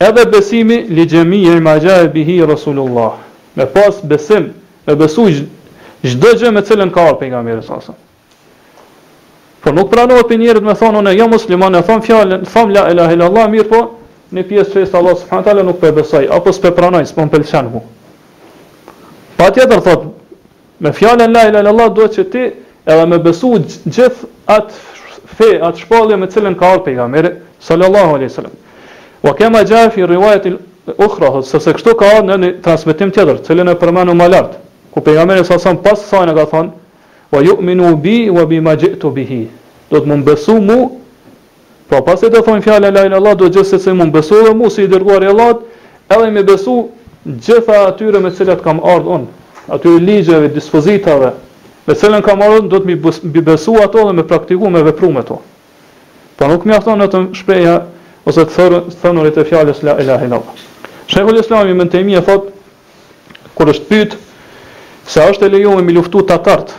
[0.00, 3.12] edhe besimi li gjemi i imaja e bihi Rasulullah.
[3.54, 4.46] Me pas besim,
[4.86, 5.26] me besu
[6.02, 7.96] gjdo gjë me cilën ka arë për nga mirë sasën.
[9.60, 12.84] Por nuk pranohet për njerët me thonë, unë jam musliman, e thonë fjallën, thonë la
[12.94, 13.80] ilahe illallah, mirë po,
[14.32, 17.82] në pjesë fejtë Allah subhanët ala nuk për besaj, apo s'pe pranoj, s'pon pëlqen mu.
[19.36, 20.08] Pa tjetër thotë,
[20.86, 22.46] me fjallën la ilahe illallah, do që ti
[22.88, 23.52] edhe me besu
[23.84, 24.80] gjithë atë
[25.36, 28.56] fe, atë shpallje me cilën ka arë për nga mirë, sallallahu alai sallam.
[29.22, 30.58] Wa kema gja fi rivajet il
[31.06, 34.60] ukhra, sëse kështu ka në një transmitim tjetër, cilin e përmenu më lartë,
[34.94, 36.70] ku për nga meni sa sanë pasë sajnë e ka thonë,
[37.34, 39.42] wa ju minu bi, wa bi ma gjitu bihi,
[39.90, 40.78] Do të më besu mu,
[41.90, 43.92] pra po pasë i të thonë fjallë e lajnë Allah, do të gjithë se se
[44.00, 45.50] më besu dhe mu, si i dërguar e Allah,
[46.14, 46.76] edhe i më besu
[47.28, 49.26] gjitha atyre me cilat kam ardhë unë,
[49.76, 51.32] atyre ligjeve, dispozitave,
[51.88, 52.96] me cilën kam ardhë do të
[53.36, 55.40] më besu ato dhe me praktiku me vepru me to.
[56.38, 57.76] Pra nuk mi a në të shpreja,
[58.28, 60.64] ose të thënurit e fjallës la ilahe illa Allah.
[61.10, 62.50] Shekull Islami më në temi e thot,
[63.56, 64.18] kur është pytë,
[65.10, 66.74] se është e lejume mi luftu të atartë,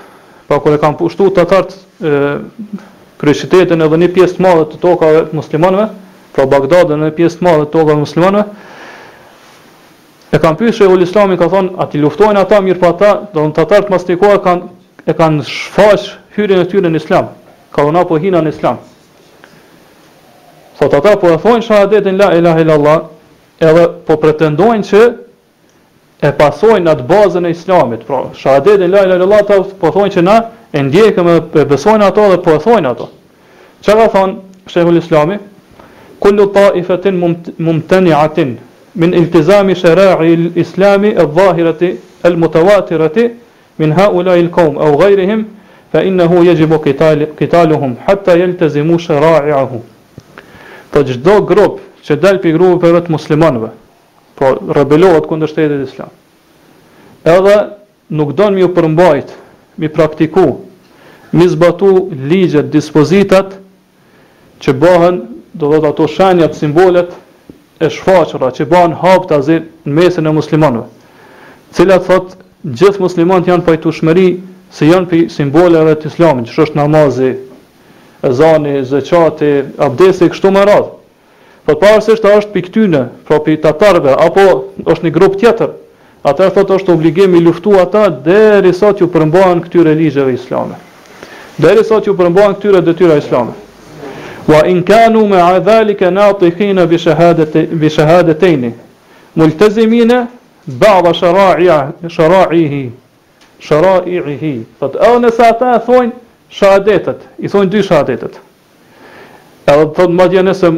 [0.47, 2.13] pa po kur e kam pushtu të atartë
[3.21, 5.87] kryshitetin edhe një pjesë të madhe të tokave të muslimanëve,
[6.33, 8.45] pra Bagdadën edhe një pjesë të madhe të tokave të muslimanëve,
[10.31, 13.11] e kam pyt Shekull Islami ka thonë, a ti luftojnë ata mirë pa po ta,
[13.35, 17.33] do në të atartë mas të kanë e kanë shfaq hyrën e tyre në islam,
[17.73, 18.77] ka dhona po hinan në islam.
[20.81, 23.01] Thot ata po e thonë shahadetin la ilaha illallah,
[23.69, 25.01] edhe po pretendojnë që
[26.25, 28.01] e pasojnë atë bazën e islamit.
[28.07, 30.37] Pra, shahadetin la ilaha illallah, ta po thonë që na
[30.73, 31.29] e ndjekëm
[31.61, 33.11] e besojnë ato dhe po e thonë ato.
[33.85, 35.37] Që ka thonë shekull islami?
[36.21, 38.47] Kullu ta i
[39.01, 41.91] min iltizami shera'i islami e dhahirati,
[42.27, 43.29] el mutawatirati,
[43.77, 45.45] min ha ula il kaum, au gajrihim,
[45.93, 46.81] fa innehu jegjibu
[47.37, 49.81] kitaluhum, hatta jeltezimu shera'i ahum.
[50.91, 53.69] Po çdo grup që dal pi grupeve të muslimanëve,
[54.35, 56.09] po rebelohet kundër shtetit islam.
[57.23, 57.55] Edhe
[58.19, 59.29] nuk don mi u përmbajt,
[59.79, 60.47] mi praktiku,
[61.37, 61.91] mi zbatu
[62.27, 63.53] ligjet, dispozitat
[64.63, 65.21] që bëhen,
[65.53, 67.11] do dhe ato shenjat, simbolet
[67.79, 70.89] e shfaqura që bëhen hap të azir në mesin e muslimanëve,
[71.77, 72.35] cilat thot,
[72.67, 74.25] gjithë muslimant janë pajtu shmeri
[74.73, 77.31] se janë pi simboleve të Islamit, që është namazi,
[78.23, 80.89] ezani, zeqati, abdesi, kështu më radhë.
[81.65, 84.45] Po të parës është është për pra për të apo
[84.91, 85.69] është një grupë tjetër,
[86.25, 90.75] atër thot është obligim i luftu ata dhe risat ju përmbohen këtyre ligjeve islame.
[91.61, 93.53] Dhe risat ju përmbohen këtyre dhe islame.
[94.47, 96.85] Wa in kanu me dhalike na të ikhina
[97.79, 98.71] bi shahadet e një,
[99.35, 100.27] multezimine,
[100.81, 102.83] ba'da shara'i hi,
[103.69, 106.11] shara'i hi, hi, thot e nësa ta thonjë,
[106.51, 108.37] shahadetet, i thonë dy shahadetet.
[109.69, 110.71] Edhe të thotë madje nëse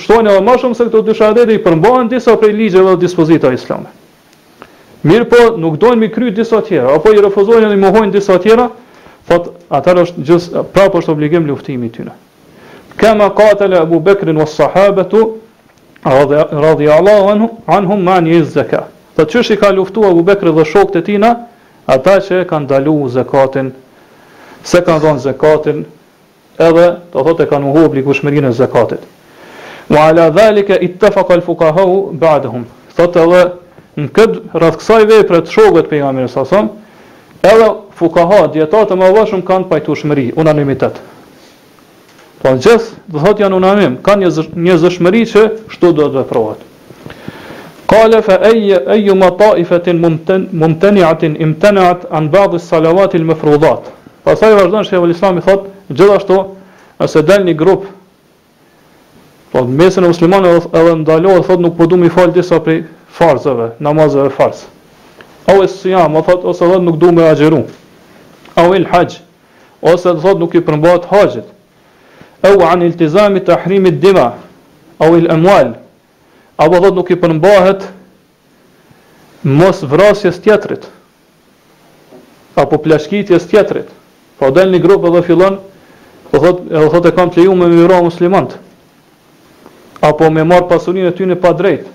[0.00, 3.58] shtojnë edhe më shumë se këto dy shahadetet i përmbohen disa prej ligjeve dhe dispozitave
[3.58, 3.92] islame.
[5.06, 8.38] Mirë po, nuk dojnë mi kry disa tjera, apo i refuzojnë edhe i mohojnë disa
[8.42, 8.70] tjera,
[9.28, 12.14] thot, atër është gjithë, prapë është obligim luftimi tyne.
[12.96, 15.34] Kema katele Abu Bekrin was sahabetu,
[16.06, 17.28] radhi Allah
[17.76, 18.86] anhum ma një zeka.
[19.16, 21.30] Dhe qështë i ka luftu Abu Bekri dhe shokët e tina,
[21.86, 23.70] ata që kanë dalu zekatin
[24.66, 25.84] se kanë dhënë zakatin
[26.58, 29.02] edhe do thotë kanë u hubli kushmërinë e zakatit.
[29.92, 32.64] Wa ala zalika ittafaqa al-fuqaha'u ba'dahum.
[32.96, 33.42] Thotë edhe
[34.00, 36.72] në këtë rreth kësaj vepre të shokët pejgamberit sa son,
[37.46, 37.68] edhe
[38.00, 40.98] fuqaha dietarë të mëvojshëm kanë pajtueshmëri, unanimitet.
[42.42, 46.20] Po gjithë, do thot janë unanim, kanë një, zësh, një zëshmëri që shtu do të
[46.22, 46.64] veprohet.
[47.86, 53.95] Kale fe eju ma ta i fetin mëmteniatin imteniat anë badhës salavatil më frudhatë.
[54.26, 56.36] Pastaj vazhdon Islam i thot, gjithashtu,
[56.98, 57.84] nëse del një grup
[59.52, 62.80] po mesën e muslimanëve edhe, ndalohet thot nuk po du i fal disa prej
[63.14, 64.64] farzave, namazeve farz.
[65.46, 67.60] Au es siyam, o thot ose thot nuk du me agjeru.
[68.58, 69.20] Au il hajj,
[69.86, 71.44] ose thot nuk i përmbahet haxhit.
[72.42, 74.26] Au an iltizam tahrim ad-dima,
[74.98, 75.76] au il amwal.
[76.58, 77.86] Au thot nuk i përmbahet
[79.44, 80.82] mos vrasjes tjetrit
[82.56, 83.86] apo plashkitjes tjetrit.
[84.38, 85.54] Pra po del një grupë edhe fillon,
[86.30, 88.56] po thot, edhe e kam që ju me më vëra muslimant,
[90.04, 91.86] apo me marë pasurin e ty në pa drejt,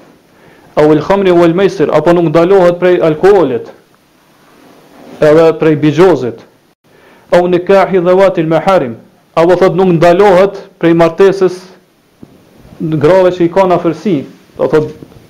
[0.74, 3.68] a u khamri u ilmejsir, apo nuk dalohet prej alkoolit.
[5.22, 6.40] edhe prej bigjozit.
[7.32, 8.96] a nikahi në kahi dhe vatil me harim,
[9.60, 11.56] thot nuk dalohet prej martesis
[12.82, 14.18] në grave që i ka në fërsi,
[14.60, 14.88] a thot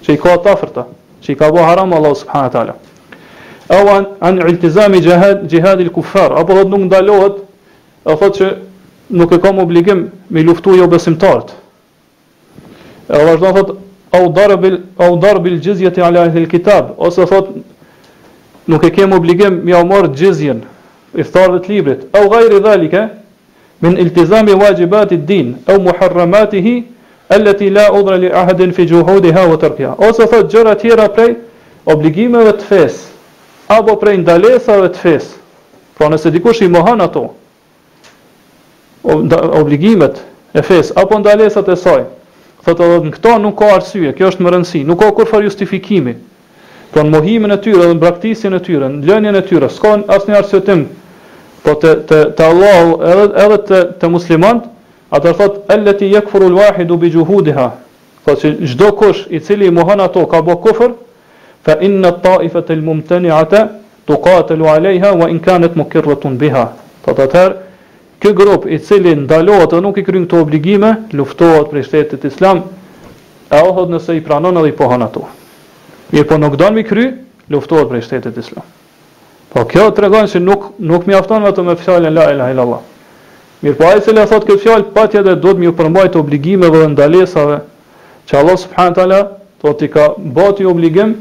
[0.08, 0.84] që i ka të
[1.24, 2.74] që i ka bo haram Allah wa taala.
[3.71, 7.38] او عن, عن التزام جهاد جهاد الكفار ابو نون دالوت
[8.08, 8.45] اخوت
[9.12, 11.50] نو كوم اوبليغيم مي لوفتو يو بسمتارت
[13.12, 13.78] او ضرب
[14.15, 17.47] او ضرب او ضرب الجزيه على اهل الكتاب او صفات
[18.67, 20.62] نو كيم اوبليغيم مي امور جزيان
[21.19, 21.71] افطارت
[22.15, 23.10] او غير ذلك
[23.82, 26.84] من التزام واجبات الدين او محرماته
[27.32, 31.36] التي لا عذر لاحد في جهودها وتركها او صفات جرت هيرا بري
[31.89, 33.11] اوبليغيم فيس
[33.78, 35.38] apo prej ndalesave të fesë.
[35.98, 37.28] Pra nëse dikush i mohon ato
[39.62, 40.20] obligimet
[40.54, 42.02] e fesë apo ndalesat e saj,
[42.66, 46.16] thotë edhe në këto nuk ka arsye, kjo është më rëndësi, nuk ka kur justifikimi.
[46.92, 49.94] Pra në mohimin e tyre dhe në braktisjen e tyre, në lënjen e tyre, s'ka
[50.16, 50.82] asnjë arsye tim.
[51.62, 54.66] Po të të të Allahu edhe edhe të të muslimant,
[55.14, 57.70] atë thotë allati yakfuru alwahidu bi juhudiha.
[58.26, 60.92] që çdo kush i cili i mohon ato ka bë kufër,
[61.65, 63.65] fa inna të taifët e lëmëmëteni ata
[64.10, 66.65] të alejha wa in kanat më biha.
[67.06, 67.56] Të të tërë,
[68.21, 72.26] kë grupë i cili ndalohet dhe nuk i kërën këto obligime, luftohet për i shtetit
[72.26, 72.63] islam,
[73.50, 75.24] e ohët nëse i pranon edhe i pohën ato.
[76.28, 77.13] po nuk don mi kry,
[77.50, 78.65] luftohet për i shtetit islam.
[79.54, 82.80] Po kjo të regonë që nuk, nuk mi vetëm vetë me fjallën la ilaha illallah.
[83.63, 86.15] Mirë po ajë cilë le thotë këtë fjallë, pa duhet do të mi u përmbajt
[86.17, 87.58] obligimeve dhe ndalesave,
[88.30, 89.19] që Allah subhanahu taala
[89.63, 91.12] do t'i ka bëti obligim,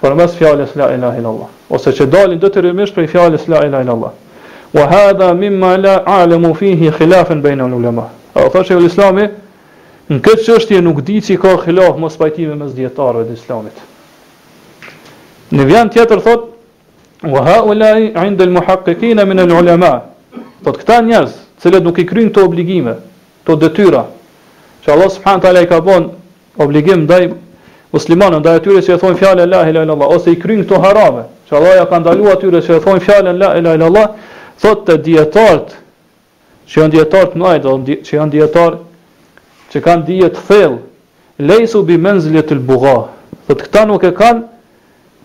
[0.00, 3.64] për mes fjales la ilahe illallah, ose që dalin dhe të rëmish për fjales la
[3.66, 4.12] ilahe illallah.
[4.72, 8.08] Wa hadha mimma la alemu fihi khilafen bejna në ulema.
[8.36, 9.24] A o thashe e islami,
[10.10, 13.72] në këtë qështje nuk di që ka khilaf mos pajtime mes djetarëve dhe islamit.
[15.52, 16.44] Në vjan tjetër thot,
[17.32, 19.94] wa ha ulai indel muhakkekina min e ulema.
[20.62, 21.32] Thot këta njerëz,
[21.64, 22.94] cilët nuk i krynë të obligime,
[23.48, 24.04] të detyra,
[24.84, 26.10] që Allah subhanë tala i ka bon
[26.60, 27.30] obligim daj,
[27.94, 31.22] muslimanë ndaj atyre që e thonë fjalën la ilaha illallah ose i kryjnë këto harame,
[31.48, 34.10] që Allah ja ka ndaluar atyre që e thonë fjalën la ilaha illallah,
[34.60, 35.72] thotë të dietarët
[36.68, 38.78] që janë dietarë të mëdhenj, që janë dietarë
[39.72, 40.78] që kanë dije të thellë,
[41.48, 42.96] leysu bi manzilati al-bugha.
[43.48, 44.46] Thotë këta nuk e kanë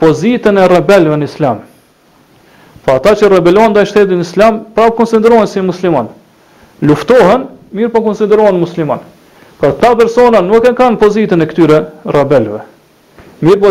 [0.04, 1.62] pozitën e rebelëve në islam.
[2.84, 6.10] Po ata që rebelon dhe shtetit islam, pra konsiderohen si musliman.
[6.84, 9.00] Luftohen, mirë po konsiderohen musliman.
[9.64, 11.78] Pra ta persona nuk e kanë pozitën e këtyre
[12.12, 12.66] rabelve.
[13.48, 13.70] Mirë po,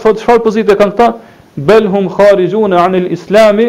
[0.00, 1.08] thotë shfarë pozitë e kanë këta?
[1.68, 3.66] Belhum kharijune anil islami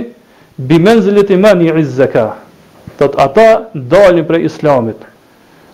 [0.56, 2.38] bi man imani zakah.
[3.00, 4.96] Do të ata dalin prej islamit.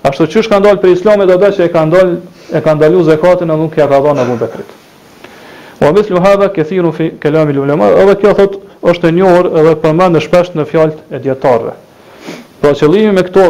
[0.03, 2.17] Ashtu që shka ndalë prej islamit, ata që e ka ndalë,
[2.57, 4.71] e ka ndalu zekatin, e nuk e ka dhënë abu bekrit.
[5.77, 10.17] O mislu hadha, këthiru fi kelami lulema, edhe kjo thot, është e njohër edhe përmend
[10.17, 11.75] në shpesht në fjalët e djetarëve.
[11.75, 13.45] Po pra qëllimi me këto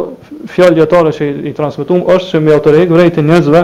[0.49, 3.62] fjalë dietare që i transmetuam është që me autorik vërejtë njerëzve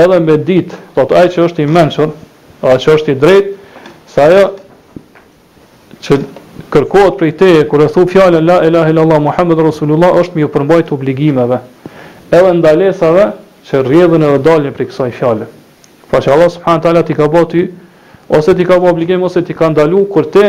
[0.00, 2.14] edhe me ditë, po të ai që është i mençur,
[2.60, 3.52] pra që është i drejtë,
[4.10, 4.44] se ajo
[6.06, 6.18] që
[6.74, 10.50] kërkohet prej teje kur e thuaj fjalën la ilaha illallah muhammed rasulullah është me u
[10.54, 11.60] përmbajt obligimeve
[12.34, 13.28] edhe ndalesave
[13.68, 15.46] që rrjedhën edhe daljen prej kësaj fjale.
[16.10, 17.64] Pra që Allah subhanahu taala ti ka boti
[18.28, 20.48] ose ti ka bë obligim ose ti ka ndalu kur te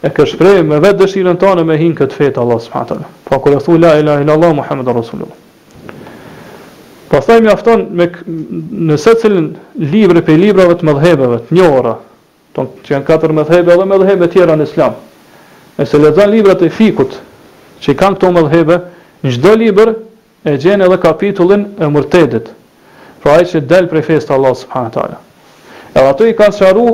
[0.00, 3.08] e ka shprehë me vetë dëshirën tonë me hin këtë fetë Allah subhanahu taala.
[3.28, 5.36] Pa po kur e thu la ilaha illa Allah Muhammedur rasulullah.
[7.10, 8.06] Pastaj mjafton me
[8.88, 9.50] në secilin
[9.92, 11.92] libër pe librave të mëdhëveve të njohura,
[12.56, 14.96] ton që janë katër mëdhëve edhe mëdhëve të tjera në Islam.
[15.76, 17.18] Nëse lexon librat e fikut
[17.84, 18.80] që kanë këto mëdhëve,
[19.36, 19.92] çdo libër
[20.48, 22.46] e gjen edhe kapitullin e murtedit.
[23.20, 25.18] Pra ai që del prej fesë të Allah subhanahu taala.
[25.92, 26.86] Edhe ato i kanë sharu,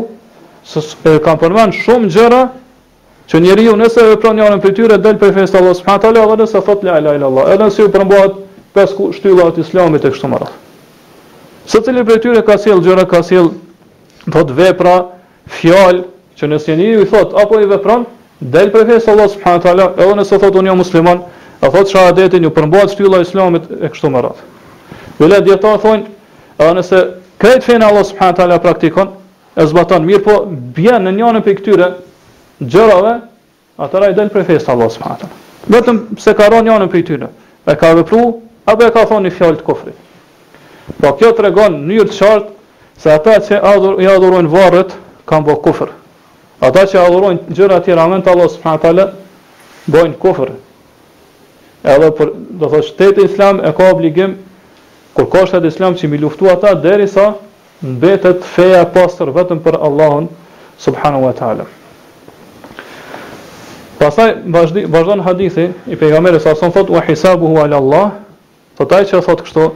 [0.66, 0.81] se
[1.27, 2.42] kanë përmend shumë gjëra
[3.29, 6.61] që njeriu nëse vepron janë prej tyre del prej fesë Allah subhanahu teala dhe nëse
[6.67, 8.37] thot la ilaha illa Allah, edhe si u përmbahet
[8.77, 10.55] pesë shtyllat e islamit e kështu me radhë.
[11.67, 13.49] Së cili për tyre ka sjell gjëra, ka sjell
[14.31, 14.93] thot vepra,
[15.59, 16.05] fjalë
[16.39, 18.05] që nëse njeriu i thot apo i vepron
[18.41, 21.23] del prej fesë Allah subhanahu teala, edhe nëse thot unë jam musliman,
[21.65, 24.51] a thot shahadetin u përmbahet shtylla e islamit e kështu me radhë.
[25.19, 26.09] Vëllai dietar thonë,
[26.62, 27.03] edhe nëse
[27.43, 29.15] kret fenë Allah subhanahu teala praktikon,
[29.57, 30.45] e zbaton mirë, po
[30.77, 31.91] bjen në njënën për këtyre,
[32.59, 33.21] gjërave,
[33.77, 35.40] atëra i dalin prej fesë Allahu subhanahu wa taala.
[35.77, 37.29] Vetëm se ka rënë janë prej tyne,
[37.66, 38.23] e ka vepru
[38.66, 39.97] apo e ka thonë një fjalë të kufrit.
[41.03, 42.47] Po kjo tregon në një çart
[42.97, 44.95] se ata që adhur, i adhurojnë varrët
[45.29, 45.90] kanë bë kufër.
[46.64, 49.07] Ata që adhurojnë gjëra të tjera me të Allahu subhanahu wa taala
[49.92, 50.53] bojnë kufër.
[51.87, 54.37] Edhe për do të thotë shteti i Islam e ka obligim
[55.19, 57.33] kur ka shtet Islam që mi luftu ata derisa
[57.83, 60.27] mbetet feja pastër vetëm për Allahun
[60.81, 61.64] subhanahu wa taala.
[63.99, 68.11] Pastaj vazhdon vazhdon hadithi i pejgamberit sa son thot wa hisabu ala allah.
[68.77, 69.71] Po taj thot kështu?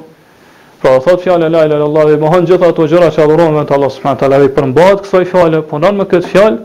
[0.82, 3.90] Po thot fjalën la ilaha illallah dhe mohon gjitha ato gjëra që adhurohen me Allah
[3.90, 6.58] subhanahu wa taala dhe përmbahet kësaj fjale, punon me këtë fjalë,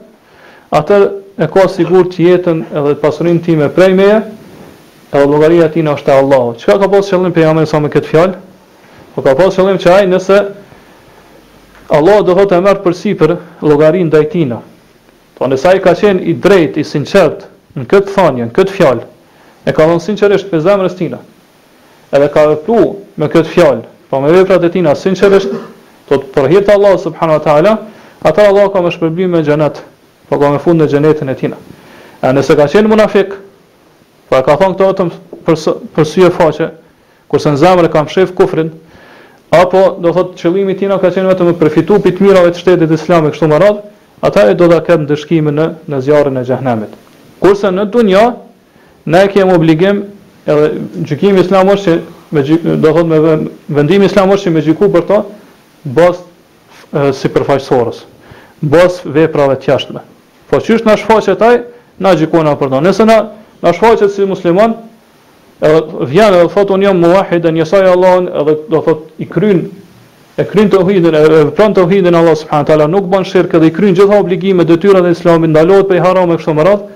[0.79, 0.99] atë
[1.37, 4.19] e ka sigurt që jetën edhe pasurinë time prej meje,
[5.15, 6.53] e llogaria tina është te Allahu.
[6.59, 8.35] Çka ka pasur qëllim pejgamberi sa me këtë fjalë?
[9.15, 10.43] Po ka pasur qëllim që ai nëse
[11.97, 14.61] Allah do të merr përsipër llogarinë ndaj tina.
[15.35, 17.41] Po nësa i ka qenë i drejt, i sinqert,
[17.75, 19.07] në këtë thanje, në këtë fjalë,
[19.67, 21.17] e ka dhënë sinqerisht me zemrës tina,
[22.15, 22.77] edhe ka vëpru
[23.19, 25.51] me këtë fjalë, po me veprat e tina sinqerisht,
[26.07, 27.73] të të përhirtë Allah subhanu wa ta'ala,
[28.23, 29.81] ata Allah ka me shpërblim me gjenet,
[30.29, 31.59] po ka me fund në gjenetin e tina.
[32.23, 33.33] E nëse ka qenë munafik,
[34.29, 35.11] po e ka thonë këto vetëm
[35.49, 35.57] për,
[35.97, 36.69] për e faqe,
[37.31, 38.71] kurse në zemrë e kam shef kufrin,
[39.57, 43.35] apo do thotë qëllimi tina ka qenë vetëm me përfitu të mirave të shtetit islamik,
[43.35, 43.83] kështu më radhë,
[44.21, 46.93] ata e do të kem dëshkimin në në zjarrin e xhehenemit.
[47.41, 48.21] Kurse në dunjë,
[49.11, 50.03] ne kemi obligim
[50.47, 50.69] edhe
[51.09, 51.97] gjykimi islamor që
[52.31, 52.43] me
[52.81, 53.19] do thot me
[53.69, 55.19] vendimi islamor që me gjiku për to
[55.97, 56.21] bos
[57.19, 58.03] sipërfaqësorës.
[58.61, 60.01] Bos veprave të jashtme.
[60.49, 61.55] Po çysh na shfaqet ai,
[61.99, 63.17] na gjikon për to Nëse na
[63.61, 64.77] na shfaqet si musliman,
[65.61, 69.65] edhe vjen edhe thot unë jam muahid, ne sai Allahun edhe do thot i kryjn
[70.37, 73.95] e kryen të e pran të uhidin Allah subhanët nuk ban shirkë dhe i kryen
[73.95, 76.87] gjitha obligime, dëtyra dhe islamin, ndalohet për i haram e kështë me radhë,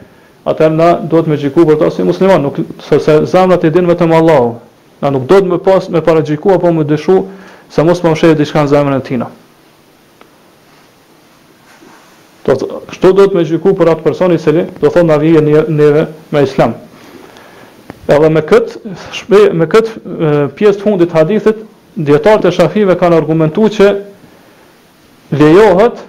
[0.51, 3.69] atër na do të me gjiku për të si musliman, nuk, se, se zamrat i
[3.71, 4.51] din vetëm Allahu,
[4.99, 6.23] na nuk do të me pas, me para
[6.55, 7.21] apo me dëshu,
[7.71, 9.29] se mos për po më shetë i zamrën e tina.
[12.45, 15.45] Do të, kështu do të me gjiku për atë personi cili, do thonë na vijë
[15.71, 16.75] njëve me islam.
[18.09, 18.79] Edhe me kët
[19.53, 19.91] me kët
[20.57, 21.68] pjesë të fundit hadithit,
[21.99, 23.89] djetarët e shafive kanë argumentu që
[25.35, 25.99] lejohet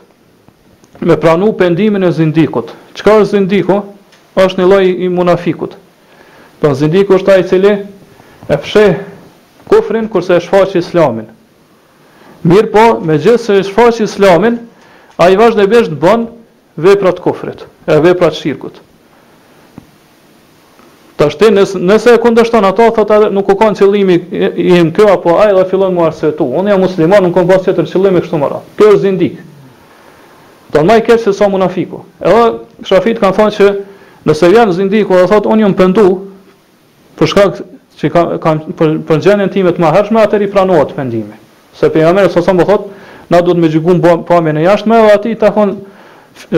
[1.01, 2.73] me pranu pendimin e zindikut.
[2.97, 3.81] Qka është zindiku?
[4.41, 5.73] është një loj i munafikut.
[6.63, 7.73] Për po zindiku është ta i cili
[8.49, 8.95] e fsheh
[9.69, 11.27] kufrin kërse e shfaq islamin.
[12.49, 14.55] Mirë po, me gjithë se e shfaq islamin,
[15.21, 16.23] a i vazhdo e beshtë bën
[16.87, 18.79] veprat kufrit, e veprat shirkut.
[21.21, 24.89] Ta shte, nëse, nëse e kundështon ato, thot edhe nuk u kanë qëllimi i im
[24.97, 26.47] kjo, apo a edhe fillon më arse tu.
[26.57, 28.63] Unë jam musliman, nuk kanë pas qëtër qëllimi kështu mëra.
[28.79, 29.35] Kjo është zindik.
[30.73, 32.01] Ta në maj kërë se sa munafiku.
[32.25, 32.47] Edhe
[32.89, 33.69] shafit kanë thonë që
[34.33, 36.07] nëse vjen zindiku dhe thotë unë jam pëndu,
[37.21, 37.61] për shkak
[38.01, 41.37] që kam, kam për, për gjenjen timet ma hershme, atër i pranohet pëndimi.
[41.77, 42.89] Se për jamere, sa sa më thot,
[43.29, 44.01] na du të me gjygun
[44.33, 45.79] pëmjën e jashtme, edhe ati i të thonë,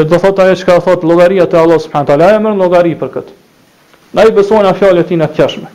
[0.07, 3.11] do thotë aje që ka thotë logaria të Allah subhanët, ala e mërë logari për
[3.19, 3.39] këtë.
[4.13, 5.69] Na i besojnë a fjallet ti në të tjashme.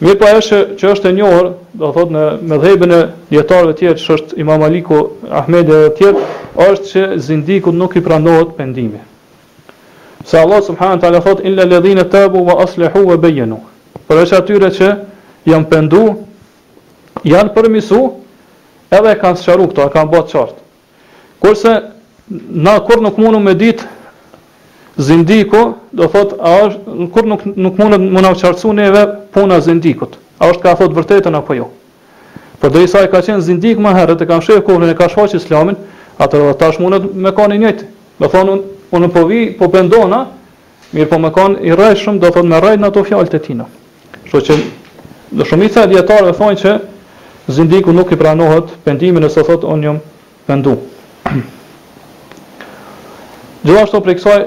[0.00, 3.00] Mirë pa po eshe që është e njërë, do thotë në medhejbë e
[3.30, 5.00] djetarëve tjerë, që është Imam Aliku
[5.38, 6.22] Ahmed e dhe tjerë,
[6.66, 9.02] është që zindikut nuk i pranohet pendimi.
[10.24, 13.60] Se Allah subhanë të thot, thotë, illa ledhine të bu, va aslehu, va bejenu.
[14.08, 14.90] Për eshe atyre që
[15.52, 16.02] janë pëndu,
[17.28, 18.02] janë përmisu,
[18.98, 20.66] edhe kanë sharu këto, kanë botë qartë.
[21.44, 21.76] Kurse,
[22.66, 23.86] na kur nuk mundu me ditë,
[24.98, 29.60] zindiku do thot, a është, në kur nuk, nuk mundet më në qartësu neve puna
[29.62, 31.68] zindikut a është ka thot vërtetën apo jo.
[32.60, 35.08] Për dhe i saj ka qenë zindik më herët e kam shërë kohën e ka
[35.12, 35.76] shfaqë islamin,
[36.18, 37.86] atër dhe tash mundet me ka një njëti.
[38.20, 40.22] Me thonë, unë, unë po vi, po pëndona,
[40.96, 43.40] mirë po me ka i rej shumë, do thot me rej në ato fjallët e
[43.44, 43.64] tina.
[44.30, 44.56] Shqo që,
[45.38, 46.74] dhe shumica e djetarëve thonë që
[47.60, 50.76] zindiku nuk i pranohet pëndimin e së thot, unë jëmë pëndu.
[53.68, 54.40] Gjithashtu për i kësaj,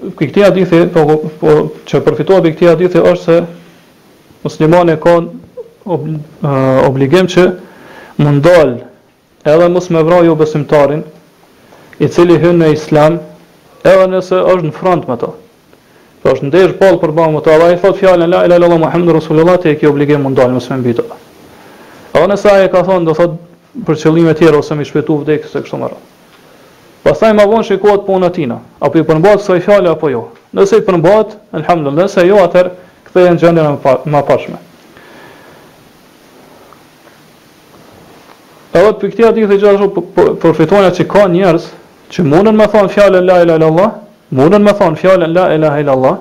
[0.00, 1.52] Kë këtë hadithi, po, po, po
[1.88, 3.36] që përfituar për këtë hadithi është se
[4.46, 5.14] muslimani ka
[5.96, 6.06] ob,
[6.86, 7.44] obligim që
[8.22, 8.76] më ndalë
[9.52, 11.02] edhe mos me vra jo besimtarin
[12.02, 13.18] i cili hynë në islam
[13.82, 15.32] edhe nëse është në front me to.
[16.22, 19.18] Po është ndesh pol për bëmë të Allah, i thot fjallën la ilaha illallah Muhammedur
[19.18, 21.08] Rasulullah te ki obligim mund dal mos më mbyto.
[22.14, 23.36] Edhe nëse ai ka thonë do thot
[23.86, 26.11] për qëllime të tjera ose më shpëtu se kështu më radhë.
[27.02, 30.20] Pastaj më vonë shikohet puna tina, apo i përmbahet kësaj fjale apo jo.
[30.54, 32.74] Nëse i përmbahet, elhamdullah, nëse jo atëherë
[33.08, 33.64] kthehen gjendja
[34.12, 34.60] më pashme.
[38.72, 41.66] Edhe për këtë atë thëgjë ashtu po, po, përfitojnë që ka njerëz
[42.14, 43.90] që mundën me thonë fjalën la ilaha illallah,
[44.38, 46.14] mundën me thonë fjalën la ilaha illallah,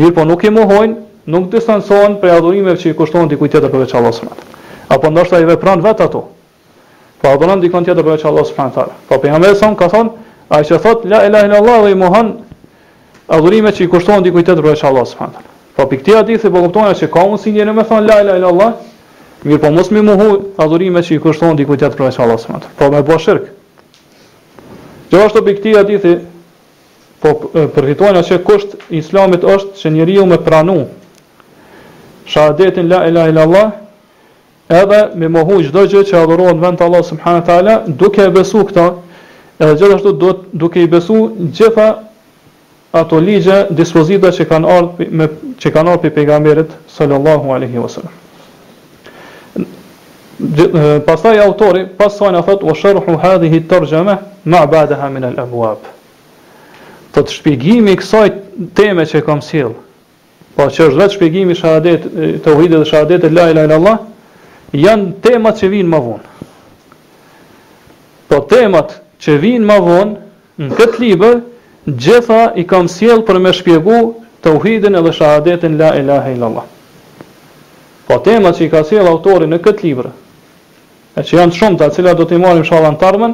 [0.00, 0.96] mirë po nuk i mohojnë,
[1.30, 4.44] nuk distancohen prej adhurimeve që i kushtojnë dikujt tjetër përveç Allahut.
[4.88, 6.24] Apo ndoshta i vepran vetë ato,
[7.18, 8.94] Po abonon dikon tjetër për Allah subhanahu taala.
[9.08, 10.12] Po pejgamberi son ka thon,
[10.54, 12.28] ai që thot la ilaha illallah dhe i mohon
[13.36, 15.56] adhurimet që i kushtohen dikujt tjetër për Allah subhanahu taala.
[15.76, 18.38] Po pikë tjetër di se po kuptonë se ka mundsi ndjenë me thon la ilaha
[18.42, 18.70] illallah,
[19.44, 20.28] mirë po mos më mohu
[20.62, 22.76] adhurimet që i kushtohen dikujt tjetër për Allah subhanahu taala.
[22.78, 23.50] Po më bë shirk.
[25.10, 26.14] Jo ashtu pikë tjetër di se
[27.22, 27.34] po
[27.74, 30.80] përfitojnë se kusht i islamit është që njeriu me pranu
[32.30, 33.66] shahadetin la ilaha illallah
[34.70, 38.86] edhe me mohu çdo gjë që adhurohet vend Allah subhanahu teala, duke e besuar këtë,
[39.64, 41.86] edhe gjithashtu duhet duke i besuar gjitha
[42.98, 45.28] ato ligje, dispozita që kanë ardhur me
[45.60, 48.12] që kanë ardhur pejgamberit sallallahu alaihi wasallam.
[51.08, 55.80] Pastaj autori pas sa na thot washaruhu hadhihi tarjama ma ba'daha min al-abwab.
[57.12, 58.28] Po të shpjegimi kësaj
[58.78, 59.72] teme që kam sjell.
[60.54, 62.06] Po që është vetë shpjegimi shahadet,
[62.44, 63.98] të dhe shahadet e la ila ila Allah,
[64.76, 66.24] janë temat që vinë më vonë.
[68.28, 68.92] Po temat
[69.22, 70.16] që vinë më vonë,
[70.62, 71.38] në këtë libër,
[71.88, 74.00] gjitha i kam sjellë për me shpjegu
[74.44, 76.66] të uhidin edhe shahadetin la ilaha illallah.
[78.08, 80.10] Po temat që i ka sjellë autori në këtë libër,
[81.18, 83.32] e që janë shumë të cilat do t'i marim shalan të armen,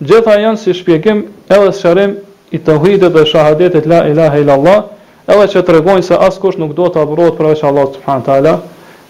[0.00, 2.16] gjitha janë si shpjegim edhe së shërim
[2.50, 4.80] i të uhidit dhe shahadetit la ilaha illallah,
[5.28, 8.56] edhe që të regojnë se askush nuk do të aburot përveç Allah subhanët ta'ala,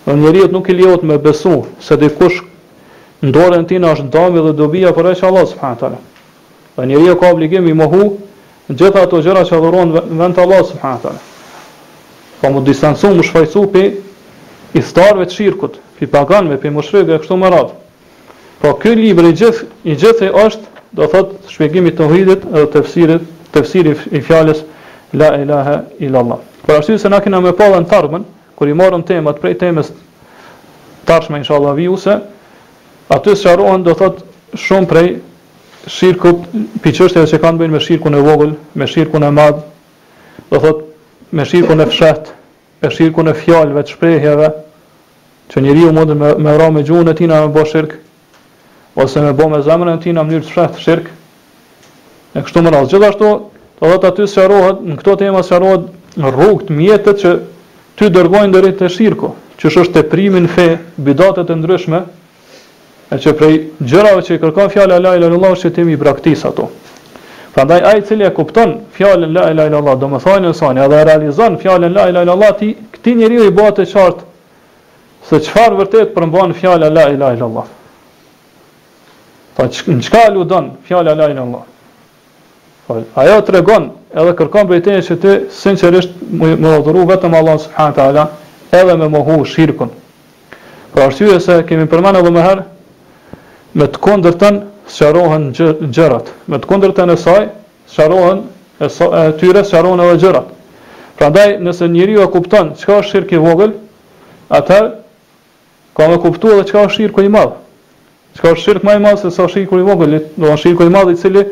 [0.07, 2.41] Dhe njeriu nuk i lejohet me besu se dikush
[3.23, 5.99] në në tina është dami dhe dobija për eqë Allah subhanë tala.
[6.77, 8.05] Dhe e ka obligim i mohu
[8.71, 11.21] në gjitha ato gjëra që adhuron në vend të Allah subhanë tala.
[12.41, 13.83] Po mu distansu, mu shfajsu pi
[14.79, 17.79] i starve të shirkut, pe paganve, pe më shrygë e kështu më radhë.
[18.61, 22.83] Po kjo libër i gjithë, i gjithë është, do thotë, shpjegimi të hridit dhe të
[22.87, 24.65] fësirit, të fësirit i fjales,
[25.13, 26.41] la ilaha illallah.
[26.65, 28.25] Por ashtu se na kena me pa dhe në targmen,
[28.61, 29.89] kur i marrëm temat prej temës
[31.09, 32.13] tashmë inshallah viuse
[33.17, 34.19] aty sqarohen do thot
[34.61, 35.07] shumë prej
[35.89, 36.35] shirku
[36.85, 39.63] pi çështjeve që kanë bënë me shirkun e vogël, me shirkun e madh,
[40.51, 40.83] do thot
[41.33, 42.29] me shirkun e fshat,
[42.85, 44.51] me shirkun e fjalëve të shprehjeve
[45.55, 47.95] që njeriu mund të me vrojë me gjunën e tij na me bë shirk
[49.07, 51.07] ose me bë me zemrën e tij në mënyrë të fshat shirk.
[52.35, 53.33] Në kështu më radh, gjithashtu
[53.81, 55.89] do thot aty sqarohet në këto tema sqarohet
[56.21, 57.33] rrugët mjetet që
[58.01, 60.65] ty dërgojnë dërrit të shirko, që është të primin fe,
[61.05, 61.99] bidatet e ndryshme,
[63.13, 63.57] e që prej
[63.91, 66.71] gjërave që i kërkan fjallë Allah, ilah, ilah, është që timi i praktisë ato.
[67.53, 70.97] Prandaj ai i cili e kupton fjalën la ilaha illallah, do thajnë në sani, edhe
[71.03, 74.29] e realizon fjalën la ilaha illallah, ti këtë njeriu i bëhet të qartë
[75.29, 77.67] se çfarë vërtet përmban fjala la ilaha illallah.
[79.59, 81.65] Po qka aludon fjala la ilaha illallah?
[82.87, 82.97] Po
[83.27, 88.25] ajo tregon edhe kërkon për teje që ti sinqerisht më adhuru vetëm Allah subhanahu taala
[88.75, 89.91] edhe me mohu shirkun.
[90.95, 92.65] Për arsye se kemi përmend edhe më herë
[93.79, 97.45] me të kundërtën sharohen gjërat, me të kundërtën e saj
[97.95, 98.43] sharohen
[98.83, 100.51] e saj e tyre edhe gjërat.
[101.21, 103.73] Prandaj nëse njeriu e kupton çka është shirku i vogël,
[104.49, 104.81] atë
[105.95, 107.55] ka më kuptuar edhe çka është shirku i madh.
[108.37, 110.83] Çka është shirku më i madh se sa shirku i vogël, do të thotë shirku
[110.89, 111.43] i madh i cili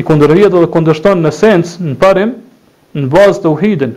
[0.00, 2.34] i kundërhiet dhe kundërshton në sens, në parim,
[2.96, 3.94] në bazë të uhidin.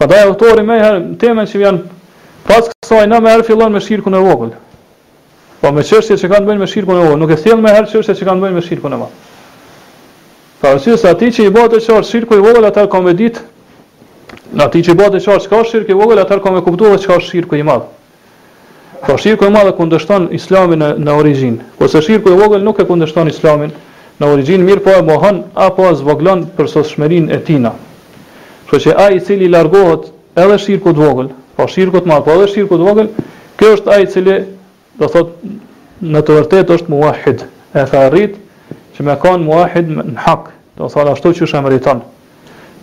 [0.00, 1.82] Pa da e autori me herë, temen që janë
[2.48, 4.52] pas kësaj në me herë fillon me shirkun e vogël.
[5.60, 7.74] Pa po me qështje që kanë bëjnë me shirkun e vogël, nuk e thjellë me
[7.76, 9.28] herë qështje që kanë bëjnë me shirkun e vogël.
[10.60, 13.44] Pa rësysë ati që i bëjtë e qartë shirkën e vogël, atër ka e ditë,
[14.54, 16.56] në ati që i bëjtë po e qartë qka është shirkën e vogël, atër ka
[16.58, 17.86] e kuptu dhe qka është shirkën e madhë.
[19.06, 23.30] Po shirkën madhë kundështon islamin në, në origin, po se shirkën vogël nuk e kundështon
[23.32, 23.72] islamin
[24.20, 27.70] në origjinë mirë, po e mohon apo e zvoglon për sosshmërinë e tina.
[28.68, 32.34] Kështu që ai i cili largohet edhe shirku të vogël, po shirku të madh, po
[32.36, 33.08] edhe shirku i vogël,
[33.58, 34.36] kjo është ai i cili
[35.00, 38.36] do thotë në të vërtetë është muahid, e ka arrit
[38.96, 42.04] që me kanë muahid në hak, do thot ashtu që është emeriton.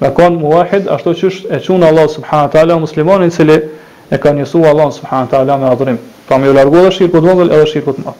[0.01, 3.59] Me kanë muahid ashtu që është e qunë Allah subhanët ala muslimonin cili
[4.13, 7.65] e ka njësu Allah subhanët ala me adhërim, Pra me ju shirku të vogël edhe
[7.67, 8.17] shirku të madh.